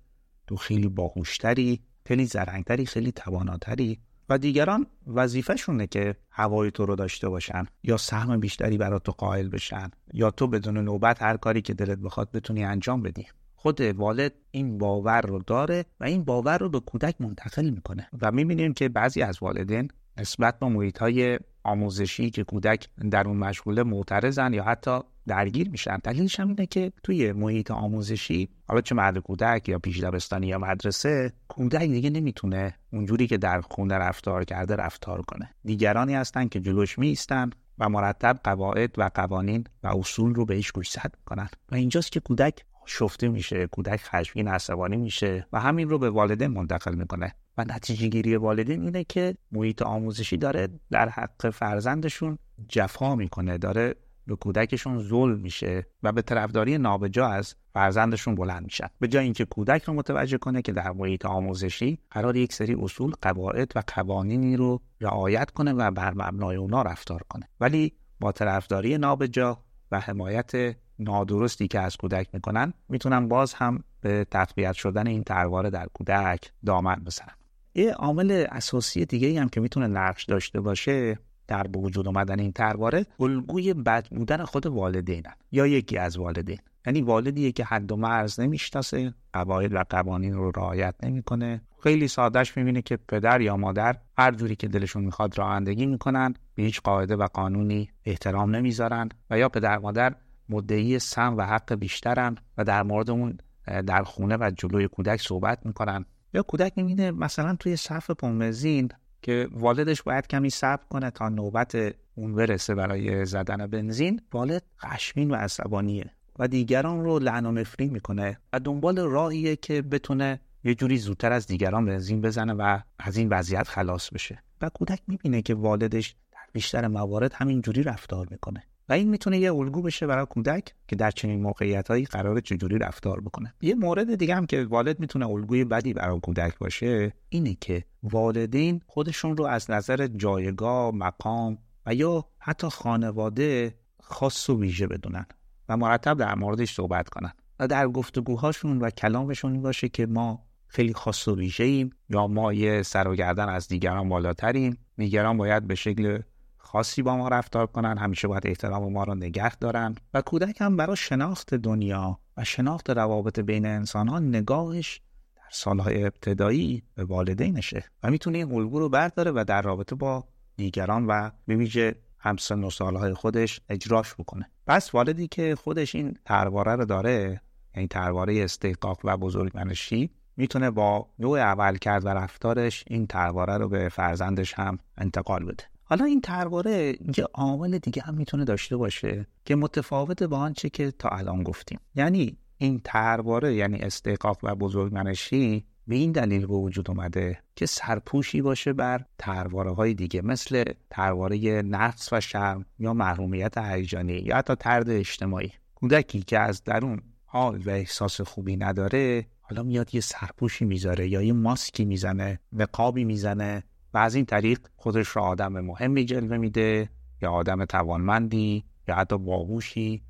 تو 0.46 0.56
خیلی 0.56 0.88
باهوشتری 0.88 1.80
خیلی 2.06 2.26
زرنگتری 2.26 2.86
خیلی 2.86 3.12
تواناتری 3.12 3.98
و 4.28 4.38
دیگران 4.38 4.86
وظیفهشونه 5.06 5.86
که 5.86 6.16
هوای 6.30 6.70
تو 6.70 6.86
رو 6.86 6.96
داشته 6.96 7.28
باشن 7.28 7.66
یا 7.82 7.96
سهم 7.96 8.40
بیشتری 8.40 8.78
برای 8.78 9.00
تو 9.04 9.12
قائل 9.12 9.48
بشن 9.48 9.90
یا 10.12 10.30
تو 10.30 10.46
بدون 10.46 10.78
نوبت 10.78 11.22
هر 11.22 11.36
کاری 11.36 11.62
که 11.62 11.74
دلت 11.74 11.98
بخواد 11.98 12.30
بتونی 12.32 12.64
انجام 12.64 13.02
بدی. 13.02 13.26
خود 13.54 13.80
والد 13.80 14.32
این 14.50 14.78
باور 14.78 15.20
رو 15.20 15.38
داره 15.46 15.84
و 16.00 16.04
این 16.04 16.24
باور 16.24 16.58
رو 16.58 16.68
به 16.68 16.80
کودک 16.80 17.20
منتقل 17.20 17.70
می‌کنه. 17.70 18.08
و 18.22 18.32
می‌بینیم 18.32 18.74
که 18.74 18.88
بعضی 18.88 19.22
از 19.22 19.38
والدین 19.42 19.90
نسبت 20.18 20.58
به 20.58 20.66
محیط 20.66 20.98
های 20.98 21.38
آموزشی 21.62 22.30
که 22.30 22.44
کودک 22.44 22.88
در 23.10 23.28
اون 23.28 23.36
مشغوله 23.36 23.82
معترضن 23.82 24.52
یا 24.52 24.64
حتی 24.64 25.00
درگیر 25.26 25.70
میشن. 25.70 25.98
دلیلش 26.04 26.40
هم 26.40 26.48
اینه 26.48 26.66
که 26.66 26.92
توی 27.02 27.32
محیط 27.32 27.70
آموزشی 27.70 28.48
حالا 28.68 28.80
چه 28.80 28.94
مرد 28.94 29.18
کودک 29.18 29.68
یا 29.68 29.78
پیش 29.78 30.00
دبستانی 30.00 30.46
یا 30.46 30.58
مدرسه 30.58 31.32
کودک 31.48 31.82
دیگه 31.82 32.10
نمی‌تونه 32.10 32.74
اونجوری 32.92 33.26
که 33.26 33.38
در 33.38 33.60
خونه 33.60 33.94
رفتار 33.94 34.44
کرده 34.44 34.76
رفتار 34.76 35.22
کنه. 35.22 35.54
دیگرانی 35.64 36.14
هستن 36.14 36.48
که 36.48 36.60
جلوش 36.60 36.98
میستن 36.98 37.50
و 37.78 37.88
مرتب 37.88 38.40
قواعد 38.44 38.98
و 38.98 39.10
قوانین 39.14 39.64
و 39.82 39.86
اصول 39.98 40.34
رو 40.34 40.44
بهش 40.44 40.70
گوشزد 40.70 41.12
کنن 41.26 41.48
و 41.72 41.74
اینجاست 41.74 42.12
که 42.12 42.20
کودک 42.20 42.64
شفته 42.86 43.28
میشه 43.28 43.66
کودک 43.66 44.00
خشمگین 44.02 44.48
عصبانی 44.48 44.96
میشه 44.96 45.46
و 45.52 45.60
همین 45.60 45.88
رو 45.88 45.98
به 45.98 46.10
والدین 46.10 46.46
منتقل 46.46 46.94
می‌کنه. 46.94 47.34
و 47.58 47.64
نتیجه 47.64 48.08
گیری 48.08 48.36
والدین 48.36 48.82
اینه 48.82 49.04
که 49.04 49.34
محیط 49.52 49.82
آموزشی 49.82 50.36
داره 50.36 50.68
در 50.90 51.08
حق 51.08 51.50
فرزندشون 51.50 52.38
جفا 52.68 53.14
می‌کنه 53.14 53.58
داره 53.58 53.94
به 54.26 54.36
کودکشون 54.36 54.98
ظلم 54.98 55.38
میشه 55.38 55.86
و 56.02 56.12
به 56.12 56.22
طرفداری 56.22 56.78
نابجا 56.78 57.28
از 57.28 57.54
فرزندشون 57.72 58.34
بلند 58.34 58.64
میشن. 58.64 58.88
به 59.00 59.08
جای 59.08 59.24
اینکه 59.24 59.44
کودک 59.44 59.82
رو 59.82 59.94
متوجه 59.94 60.38
کنه 60.38 60.62
که 60.62 60.72
در 60.72 60.92
محیط 60.92 61.26
آموزشی 61.26 61.98
قرار 62.10 62.36
یک 62.36 62.52
سری 62.52 62.74
اصول 62.74 63.12
قواعد 63.22 63.72
و 63.74 63.82
قوانینی 63.86 64.56
رو 64.56 64.80
رعایت 65.00 65.50
کنه 65.50 65.72
و 65.72 65.90
بر 65.90 66.14
مبنای 66.14 66.56
اونا 66.56 66.82
رفتار 66.82 67.22
کنه. 67.28 67.48
ولی 67.60 67.92
با 68.20 68.32
طرفداری 68.32 68.98
نابجا 68.98 69.64
و 69.90 70.00
حمایت 70.00 70.76
نادرستی 70.98 71.68
که 71.68 71.80
از 71.80 71.96
کودک 71.96 72.28
می‌کنن 72.32 72.72
می‌تونن 72.88 73.28
باز 73.28 73.54
هم 73.54 73.84
به 74.00 74.26
تقویت 74.30 74.72
شدن 74.72 75.06
این 75.06 75.24
ترواره 75.24 75.70
در 75.70 75.86
کودک 75.94 76.52
دامن 76.66 76.94
بزنن. 76.94 77.34
یه 77.74 77.92
عامل 77.92 78.46
اساسی 78.50 79.04
دیگه 79.04 79.40
هم 79.40 79.48
که 79.48 79.60
می‌تونه 79.60 79.86
نقش 79.86 80.24
داشته 80.24 80.60
باشه 80.60 81.18
در 81.46 81.66
به 81.66 81.78
وجود 81.78 82.08
آمدن 82.08 82.40
این 82.40 82.52
ترواره 82.52 83.06
الگوی 83.20 83.74
بد 83.74 84.08
بودن 84.08 84.44
خود 84.44 84.66
والدینن 84.66 85.34
یا 85.52 85.66
یکی 85.66 85.98
از 85.98 86.16
والدین. 86.16 86.58
یعنی 86.86 87.02
والدیه 87.02 87.52
که 87.52 87.64
حد 87.64 87.92
و 87.92 87.96
مرز 87.96 88.40
نمی‌شناسه 88.40 89.14
قواعد 89.32 89.74
و 89.74 89.84
قوانین 89.90 90.34
رو 90.34 90.50
رعایت 90.56 90.94
نمی‌کنه. 91.02 91.60
خیلی 91.82 92.08
سادهش 92.08 92.56
می‌بینه 92.56 92.82
که 92.82 92.96
پدر 92.96 93.40
یا 93.40 93.56
مادر 93.56 93.96
هر 94.18 94.32
جوری 94.32 94.56
که 94.56 94.68
دلشون 94.68 95.04
می‌خواد 95.04 95.38
رانندگی 95.38 95.86
می‌کنن 95.86 96.34
به 96.54 96.62
هیچ 96.62 96.80
قاعده 96.80 97.16
و 97.16 97.26
قانونی 97.26 97.90
احترام 98.04 98.56
نمی‌ذارن 98.56 99.08
و 99.30 99.38
یا 99.38 99.48
پدر 99.48 99.78
مادر 99.78 100.14
مدعی 100.48 100.98
سم 100.98 101.36
و 101.36 101.42
حق 101.42 101.74
بیشترن 101.74 102.36
و 102.58 102.64
در 102.64 102.82
مورد 102.82 103.10
اون 103.10 103.38
در 103.86 104.02
خونه 104.02 104.36
و 104.36 104.50
جلوی 104.56 104.88
کودک 104.88 105.20
صحبت 105.20 105.66
می‌کنن. 105.66 106.04
یا 106.34 106.42
کودک 106.42 106.72
می‌بینه 106.76 107.10
مثلا 107.10 107.56
توی 107.56 107.76
صف 107.76 108.10
پمبنزین 108.10 108.88
که 109.24 109.48
والدش 109.52 110.02
باید 110.02 110.26
کمی 110.26 110.50
صبر 110.50 110.84
کنه 110.90 111.10
تا 111.10 111.28
نوبت 111.28 111.94
اون 112.14 112.34
برسه 112.34 112.74
برای 112.74 113.26
زدن 113.26 113.66
بنزین. 113.66 114.20
والد 114.32 114.62
خشمین 114.78 115.30
و 115.30 115.34
عصبانیه 115.34 116.10
و 116.38 116.48
دیگران 116.48 117.04
رو 117.04 117.18
لعن 117.18 117.46
و 117.46 117.52
نفرین 117.52 117.90
می‌کنه 117.90 118.38
و 118.52 118.60
دنبال 118.60 118.98
راهیه 118.98 119.56
که 119.56 119.82
بتونه 119.82 120.40
یه 120.64 120.74
جوری 120.74 120.96
زودتر 120.96 121.32
از 121.32 121.46
دیگران 121.46 121.84
بنزین 121.84 122.20
بزنه 122.20 122.52
و 122.52 122.78
از 122.98 123.16
این 123.16 123.28
وضعیت 123.28 123.68
خلاص 123.68 124.10
بشه. 124.10 124.42
و 124.60 124.68
کودک 124.68 125.00
می‌بینه 125.06 125.42
که 125.42 125.54
والدش 125.54 126.16
در 126.32 126.46
بیشتر 126.52 126.88
موارد 126.88 127.32
همین 127.34 127.60
جوری 127.60 127.82
رفتار 127.82 128.28
می‌کنه. 128.30 128.62
و 128.88 128.92
این 128.92 129.08
می‌تونه 129.08 129.38
یه 129.38 129.54
الگو 129.54 129.82
بشه 129.82 130.06
برای 130.06 130.26
کودک 130.26 130.74
که 130.88 130.96
در 130.96 131.10
چنین 131.10 131.42
موقعیت 131.42 131.88
هایی 131.88 132.04
قرار 132.04 132.40
چجوری 132.40 132.78
رفتار 132.78 133.20
بکنه. 133.20 133.54
یه 133.60 133.74
مورد 133.74 134.14
دیگه 134.14 134.34
هم 134.34 134.46
که 134.46 134.64
والد 134.64 135.00
می‌تونه 135.00 135.26
الگوی 135.26 135.64
بدی 135.64 135.92
برای 135.92 136.20
کودک 136.20 136.58
باشه 136.58 137.12
اینه 137.28 137.56
که 137.60 137.84
والدین 138.02 138.80
خودشون 138.86 139.36
رو 139.36 139.44
از 139.44 139.70
نظر 139.70 140.06
جایگاه 140.06 140.94
مقام 140.94 141.58
و 141.86 141.94
یا 141.94 142.24
حتی 142.38 142.68
خانواده 142.68 143.74
خاص 144.00 144.50
و 144.50 144.60
ویژه 144.60 144.86
بدونن 144.86 145.26
و 145.68 145.76
مرتب 145.76 146.18
در 146.18 146.34
موردش 146.34 146.74
صحبت 146.74 147.08
کنن 147.08 147.32
و 147.60 147.68
در 147.68 147.88
گفتگوهاشون 147.88 148.78
و 148.78 148.90
کلامشون 148.90 149.62
باشه 149.62 149.88
که 149.88 150.06
ما 150.06 150.44
خیلی 150.66 150.94
خاص 150.94 151.28
و 151.28 151.36
ویژه 151.36 151.64
ایم 151.64 151.90
یا 152.10 152.26
ما 152.26 152.52
یه 152.52 152.82
سر 152.82 153.08
و 153.08 153.14
گردن 153.14 153.48
از 153.48 153.68
دیگران 153.68 154.08
بالاتریم. 154.08 154.78
دیگران 154.96 155.36
باید 155.36 155.66
به 155.66 155.74
شکل 155.74 156.22
خاصی 156.64 157.02
با 157.02 157.16
ما 157.16 157.28
رفتار 157.28 157.66
کنن 157.66 157.98
همیشه 157.98 158.28
باید 158.28 158.46
احترام 158.46 158.92
ما 158.92 159.04
رو 159.04 159.14
نگه 159.14 159.56
دارن 159.56 159.94
و 160.14 160.22
کودک 160.22 160.60
هم 160.60 160.76
برای 160.76 160.96
شناخت 160.96 161.54
دنیا 161.54 162.18
و 162.36 162.44
شناخت 162.44 162.90
روابط 162.90 163.40
بین 163.40 163.66
انسان 163.66 164.08
ها 164.08 164.18
نگاهش 164.18 165.00
در 165.36 165.42
سالهای 165.50 166.04
ابتدایی 166.04 166.82
به 166.94 167.04
والدینشه 167.04 167.84
و 168.02 168.10
می‌تونه 168.10 168.38
این 168.38 168.52
الگو 168.52 168.78
رو 168.78 168.88
برداره 168.88 169.30
و 169.30 169.44
در 169.48 169.62
رابطه 169.62 169.94
با 169.94 170.24
دیگران 170.56 171.06
و 171.06 171.30
به 171.46 171.56
ویژه 171.56 171.94
همسن 172.18 172.64
و 172.64 172.70
سالهای 172.70 173.14
خودش 173.14 173.60
اجراش 173.68 174.14
بکنه. 174.14 174.50
پس 174.66 174.94
والدی 174.94 175.28
که 175.28 175.54
خودش 175.54 175.94
این 175.94 176.18
ترواره 176.24 176.76
رو 176.76 176.84
داره 176.84 177.40
یعنی 177.74 177.88
ترواره 177.88 178.44
استحقاق 178.44 179.00
و 179.04 179.16
بزرگمنشی 179.16 180.10
می‌تونه 180.36 180.70
با 180.70 181.08
نوع 181.18 181.40
عمل 181.40 181.76
کرد 181.76 182.04
و 182.04 182.08
رفتارش 182.08 182.84
این 182.86 183.06
ترواره 183.06 183.56
رو 183.56 183.68
به 183.68 183.88
فرزندش 183.88 184.54
هم 184.54 184.78
انتقال 184.98 185.44
بده. 185.44 185.73
حالا 185.84 186.04
این 186.04 186.20
ترواره 186.20 186.96
یه 187.16 187.24
عامل 187.34 187.78
دیگه 187.78 188.02
هم 188.02 188.14
می‌تونه 188.14 188.44
داشته 188.44 188.76
باشه 188.76 189.26
که 189.44 189.56
متفاوت 189.56 190.22
با 190.22 190.38
آنچه 190.38 190.70
که 190.70 190.90
تا 190.90 191.08
الان 191.08 191.42
گفتیم. 191.42 191.80
یعنی 191.94 192.36
این 192.58 192.80
ترواره 192.84 193.54
یعنی 193.54 193.78
استحقاق 193.78 194.38
و 194.42 194.54
بزرگمنشی 194.54 195.64
به 195.86 195.94
این 195.94 196.12
دلیل 196.12 196.46
به 196.46 196.54
وجود 196.54 196.90
اومده 196.90 197.38
که 197.56 197.66
سرپوشی 197.66 198.42
باشه 198.42 198.72
بر 198.72 199.04
ترواره 199.18 199.74
های 199.74 199.94
دیگه 199.94 200.22
مثل 200.22 200.64
ترواره 200.90 201.62
نفس 201.62 202.12
و 202.12 202.20
شرم 202.20 202.66
یا 202.78 202.94
محرومیت 202.94 203.58
هیجانی 203.58 204.12
یا 204.12 204.36
حتی 204.36 204.54
ترد 204.54 204.90
اجتماعی. 204.90 205.52
کودکی 205.74 206.22
که 206.22 206.38
از 206.38 206.64
درون 206.64 207.02
حال 207.24 207.62
و 207.66 207.70
احساس 207.70 208.20
خوبی 208.20 208.56
نداره 208.56 209.26
حالا 209.40 209.62
میاد 209.62 209.94
یه 209.94 210.00
سرپوشی 210.00 210.64
می‌ذاره 210.64 211.08
یا 211.08 211.22
یه 211.22 211.32
ماسکی 211.32 211.84
می‌زنه 211.84 212.40
نقابی 212.52 213.04
می‌زنه 213.04 213.62
و 213.94 213.98
از 213.98 214.14
این 214.14 214.24
طریق 214.24 214.58
خودش 214.76 215.16
را 215.16 215.22
آدم 215.22 215.60
مهمی 215.60 216.04
جلوه 216.04 216.36
میده 216.36 216.88
یا 217.22 217.32
آدم 217.32 217.64
توانمندی 217.64 218.64
یا 218.88 218.94
حتی 218.94 219.18
باهوشی 219.18 220.02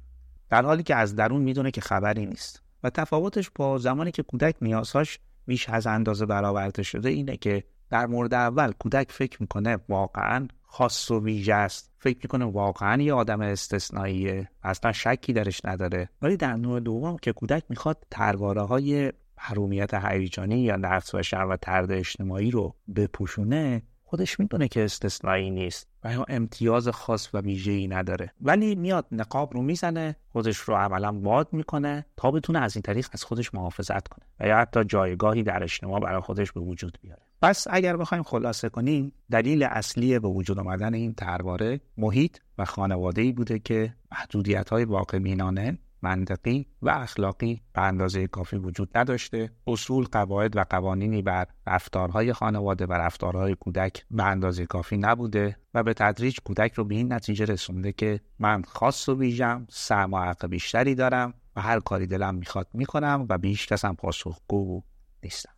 در 0.50 0.64
حالی 0.64 0.82
که 0.82 0.94
از 0.94 1.16
درون 1.16 1.42
می‌دونه 1.42 1.70
که 1.70 1.80
خبری 1.80 2.26
نیست. 2.26 2.62
و 2.82 2.90
تفاوتش 2.90 3.50
با 3.54 3.78
زمانی 3.78 4.10
که 4.10 4.22
کودک 4.22 4.56
نیازهاش 4.62 5.18
بیش 5.46 5.68
از 5.68 5.86
اندازه 5.86 6.26
برآورده 6.26 6.82
شده 6.82 7.08
اینه 7.08 7.36
که 7.36 7.64
در 7.90 8.06
مورد 8.06 8.34
اول 8.34 8.72
کودک 8.72 9.12
فکر 9.12 9.36
می‌کنه 9.40 9.78
واقعا 9.88 10.48
خاص 10.62 11.10
و 11.10 11.24
ویژه 11.24 11.54
است. 11.54 11.92
فکر 11.98 12.18
می‌کنه 12.22 12.44
واقعا 12.44 13.02
یه 13.02 13.14
آدم 13.14 13.40
استثنائیه. 13.40 14.48
اصلا 14.62 14.92
شکی 14.92 15.32
درش 15.32 15.60
نداره. 15.64 16.08
ولی 16.22 16.36
در 16.36 16.56
نوع 16.56 16.80
دوم 16.80 17.16
که 17.16 17.32
کودک 17.32 17.64
می‌خواد 17.68 18.06
ترواره 18.10 18.62
های 18.62 19.12
حرومیت 19.44 19.94
هیجانی 19.94 20.60
یا 20.60 20.76
نقص 20.76 21.14
و 21.14 21.22
شر 21.22 21.46
و 21.46 21.56
ترد 21.56 21.92
اجتماعی 21.92 22.50
رو 22.50 22.74
بپوشونه 22.96 23.82
خودش 24.04 24.40
می‌دونه 24.40 24.68
که 24.68 24.84
استثنایی 24.84 25.50
نیست 25.50 25.88
و 26.04 26.12
یا 26.12 26.24
امتیاز 26.28 26.88
خاص 26.88 27.34
و 27.34 27.40
ویژه‌ای 27.40 27.88
نداره. 27.88 28.32
ولی 28.40 28.74
میاد 28.74 29.06
نقاب 29.12 29.54
رو 29.54 29.62
می‌زنه 29.62 30.16
خودش 30.28 30.56
رو 30.56 30.74
عملا 30.74 31.20
واد 31.20 31.48
می‌کنه 31.52 32.06
تا 32.16 32.30
بتونه 32.30 32.58
از 32.58 32.76
این 32.76 32.82
طریق 32.82 33.08
از 33.12 33.24
خودش 33.24 33.54
محافظت 33.54 34.08
کنه 34.08 34.26
و 34.40 34.46
یا 34.46 34.56
حتی 34.56 34.84
جایگاهی 34.84 35.42
در 35.42 35.62
اجتماع 35.62 36.00
برای 36.00 36.20
خودش 36.20 36.52
به 36.52 36.60
وجود 36.60 36.98
بیاره. 37.02 37.22
پس 37.42 37.66
اگر 37.70 37.96
بخوایم 37.96 38.22
خلاصه 38.24 38.68
کنیم 38.68 39.12
دلیل 39.30 39.62
اصلی 39.62 40.18
به 40.18 40.28
وجود 40.28 40.58
آمدن 40.58 40.94
این 40.94 41.14
ترواره 41.14 41.80
محیط 41.96 42.38
و 42.58 42.64
خانواده 42.64 43.32
بوده 43.32 43.58
که 43.58 43.94
محدودیت 44.12 44.68
های 44.68 44.84
واقع 44.84 45.18
بینانه 45.18 45.78
منطقی 46.04 46.66
و 46.82 46.88
اخلاقی 46.90 47.62
به 47.72 47.82
اندازه 47.82 48.26
کافی 48.26 48.56
وجود 48.56 48.98
نداشته. 48.98 49.50
اصول 49.66 50.04
قواعد 50.04 50.56
و 50.56 50.64
قوانینی 50.70 51.22
بر 51.22 51.46
رفتارهای 51.66 52.32
خانواده 52.32 52.86
و 52.86 52.92
رفتارهای 52.92 53.54
کودک 53.54 54.04
به 54.10 54.24
اندازه 54.24 54.66
کافی 54.66 54.96
نبوده 54.96 55.56
و 55.74 55.82
به 55.82 55.94
تدریج 55.94 56.38
کودک 56.44 56.72
رو 56.72 56.84
به 56.84 56.94
این 56.94 57.12
نتیجه 57.12 57.44
رسونده 57.44 57.92
که 57.92 58.20
من 58.38 58.62
خاص 58.62 59.08
و 59.08 59.18
ویژم 59.18 59.66
سم 59.70 60.14
و 60.14 60.18
حق 60.18 60.46
بیشتری 60.46 60.94
دارم 60.94 61.34
و 61.56 61.60
هر 61.60 61.80
کاری 61.80 62.06
دلم 62.06 62.34
می‌خواد 62.34 62.68
می‌کنم 62.74 63.26
و 63.28 63.38
به 63.38 63.48
هیچ 63.48 63.68
کسم 63.68 63.94
پاسخگو 63.94 64.82
نیستم. 65.22 65.54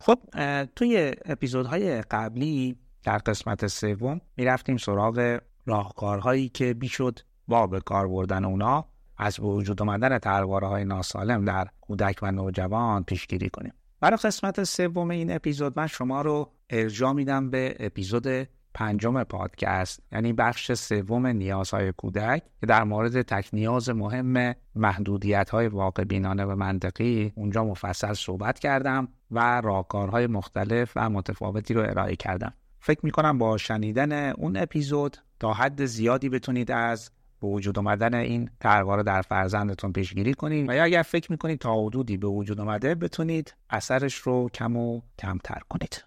خب 0.00 0.18
توی 0.76 1.12
اپیزودهای 1.24 2.02
قبلی 2.02 2.76
در 3.04 3.18
قسمت 3.18 3.66
سوم 3.66 4.20
می‌رفتیم 4.36 4.76
سراغ 4.76 5.38
راهکارهایی 5.66 6.48
که 6.48 6.74
بیشد 6.74 7.18
با 7.48 7.66
به 7.66 7.80
کار 7.80 8.08
بردن 8.08 8.44
اونا 8.44 8.84
از 9.16 9.40
وجود 9.40 9.82
آمدن 9.82 10.18
ترواره 10.18 10.66
های 10.66 10.84
ناسالم 10.84 11.44
در 11.44 11.68
کودک 11.80 12.18
و 12.22 12.32
نوجوان 12.32 13.04
پیشگیری 13.04 13.48
کنیم. 13.50 13.72
برای 14.00 14.16
قسمت 14.16 14.64
سوم 14.64 15.10
این 15.10 15.32
اپیزود 15.32 15.78
من 15.78 15.86
شما 15.86 16.22
رو 16.22 16.52
ارجا 16.70 17.12
میدم 17.12 17.50
به 17.50 17.76
اپیزود 17.80 18.48
پنجم 18.74 19.22
پادکست 19.22 20.02
یعنی 20.12 20.32
بخش 20.32 20.72
سوم 20.72 21.26
نیازهای 21.26 21.92
کودک 21.92 22.42
که 22.60 22.66
در 22.66 22.84
مورد 22.84 23.22
تک 23.22 23.48
نیاز 23.52 23.88
مهم 23.88 24.54
محدودیت 24.74 25.50
های 25.50 25.68
واقع 25.68 26.04
بینانه 26.04 26.44
و 26.44 26.56
منطقی 26.56 27.32
اونجا 27.34 27.64
مفصل 27.64 28.12
صحبت 28.12 28.58
کردم. 28.58 29.08
و 29.30 29.60
راهکارهای 29.60 30.26
مختلف 30.26 30.92
و 30.96 31.10
متفاوتی 31.10 31.74
رو 31.74 31.82
ارائه 31.82 32.16
کردم. 32.16 32.52
فکر 32.80 33.00
می‌کنم 33.02 33.38
با 33.38 33.56
شنیدن 33.56 34.30
اون 34.30 34.56
اپیزود 34.56 35.16
تا 35.40 35.52
حد 35.52 35.84
زیادی 35.84 36.28
بتونید 36.28 36.70
از 36.70 37.10
به 37.40 37.48
وجود 37.48 37.78
آمدن 37.78 38.14
این 38.14 38.50
ترواره 38.60 39.02
در 39.02 39.22
فرزندتون 39.22 39.92
پیشگیری 39.92 40.34
کنید 40.34 40.68
و 40.68 40.74
یا 40.74 40.84
اگر 40.84 41.02
فکر 41.02 41.32
می‌کنید 41.32 41.58
تا 41.58 41.74
حدودی 41.82 42.16
به 42.16 42.26
وجود 42.26 42.60
آمده 42.60 42.94
بتونید 42.94 43.54
اثرش 43.70 44.14
رو 44.14 44.48
کم 44.54 44.76
و 44.76 45.00
کمتر 45.18 45.60
کنید. 45.68 46.04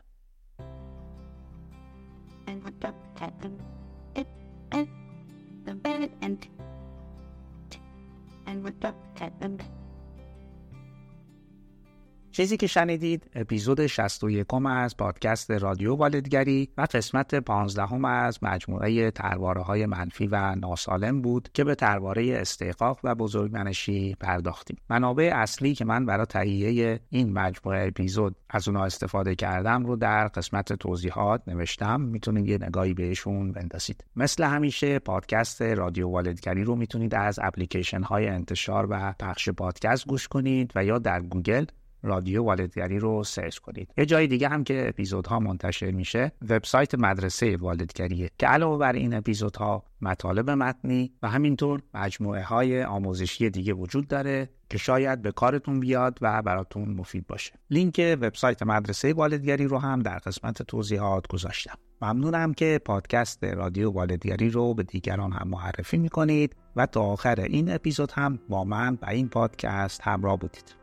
چیزی 12.34 12.58
که 12.58 12.68
شنیدید 12.68 13.30
اپیزود 13.36 13.88
61 13.88 14.48
از 14.66 14.98
پادکست 14.98 15.52
رادیو 15.52 15.96
والدگری 15.96 16.70
و 16.78 16.88
قسمت 16.94 17.36
15 17.36 18.08
از 18.08 18.44
مجموعه 18.44 19.12
ترواره 19.12 19.62
های 19.62 19.86
منفی 19.86 20.28
و 20.28 20.56
ناسالم 20.56 21.22
بود 21.22 21.50
که 21.54 21.64
به 21.64 21.76
ترواره 21.76 22.38
استحقاق 22.38 23.00
و 23.04 23.16
بزرگمنشی 23.16 24.16
پرداختیم. 24.20 24.78
منابع 24.90 25.32
اصلی 25.36 25.76
که 25.76 25.86
من 25.86 26.06
برای 26.06 26.26
تهیه 26.26 27.00
این 27.10 27.34
مجموعه 27.34 27.88
اپیزود 27.88 28.36
از 28.50 28.68
اونها 28.68 28.86
استفاده 28.86 29.36
کردم 29.36 29.86
رو 29.86 29.96
در 29.96 30.28
قسمت 30.28 30.74
توضیحات 30.74 31.42
نوشتم 31.48 32.02
می‌تونید 32.02 32.48
یه 32.48 32.58
نگاهی 32.62 32.94
بهشون 32.94 33.52
بندازید. 33.52 34.04
مثل 34.16 34.44
همیشه 34.44 35.00
پادکست 35.00 35.62
رادیو 35.62 36.10
والدگری 36.10 36.64
رو 36.64 36.76
می‌تونید 36.76 37.16
از 37.16 37.40
اپلیکیشن 37.42 38.04
های 38.04 38.28
انتشار 38.28 38.88
و 38.90 39.14
پخش 39.20 39.50
پادکست 39.50 40.08
گوش 40.08 40.28
کنید 40.28 40.72
و 40.76 40.86
یا 40.86 41.00
در 41.00 41.22
گوگل 41.22 41.66
رادیو 42.04 42.44
والدگری 42.44 43.00
رو 43.00 43.24
سرچ 43.24 43.58
کنید. 43.58 43.90
یه 43.98 44.06
جای 44.06 44.28
دیگه 44.28 44.50
هم 44.50 44.64
که 44.64 44.90
اپیزودها 44.90 45.40
منتشر 45.40 45.92
میشه 45.92 46.32
وبسایت 46.50 46.96
مدرسه 46.96 47.58
والدگریه 47.58 48.30
که 48.38 48.48
علاوه 48.48 48.78
بر 48.78 48.94
این 48.94 49.14
اپیزودها 49.14 49.84
مطالب 50.02 50.50
متنی 50.50 51.12
و 51.22 51.30
همینطور 51.30 51.82
مجموعه 51.94 52.44
های 52.44 52.84
آموزشی 52.84 53.50
دیگه 53.50 53.74
وجود 53.74 54.08
داره 54.08 54.50
که 54.70 54.78
شاید 54.78 55.22
به 55.22 55.32
کارتون 55.32 55.80
بیاد 55.80 56.18
و 56.22 56.42
براتون 56.42 56.90
مفید 56.90 57.28
باشه. 57.28 57.54
لینک 57.70 58.18
وبسایت 58.22 58.64
مدرسه 58.64 59.14
والدگری 59.14 59.66
رو 59.66 59.78
هم 59.78 60.00
در 60.00 60.18
قسمت 60.18 60.62
توضیحات 60.62 61.28
گذاشتم. 61.28 61.78
ممنونم 62.02 62.54
که 62.54 62.80
پادکست 62.86 63.44
رادیو 63.44 63.92
والدگری 63.92 64.50
رو 64.50 64.74
به 64.74 64.84
دیگران 64.84 65.32
هم 65.32 65.48
معرفی 65.48 65.98
می‌کنید 65.98 66.56
و 66.76 66.86
تا 66.86 67.02
آخر 67.02 67.42
این 67.42 67.74
اپیزود 67.74 68.12
هم 68.12 68.40
با 68.50 68.64
من 68.64 68.98
و 69.02 69.06
این 69.06 69.30
پادکست 69.30 70.02
همراه 70.02 70.38
بودید. 70.38 70.83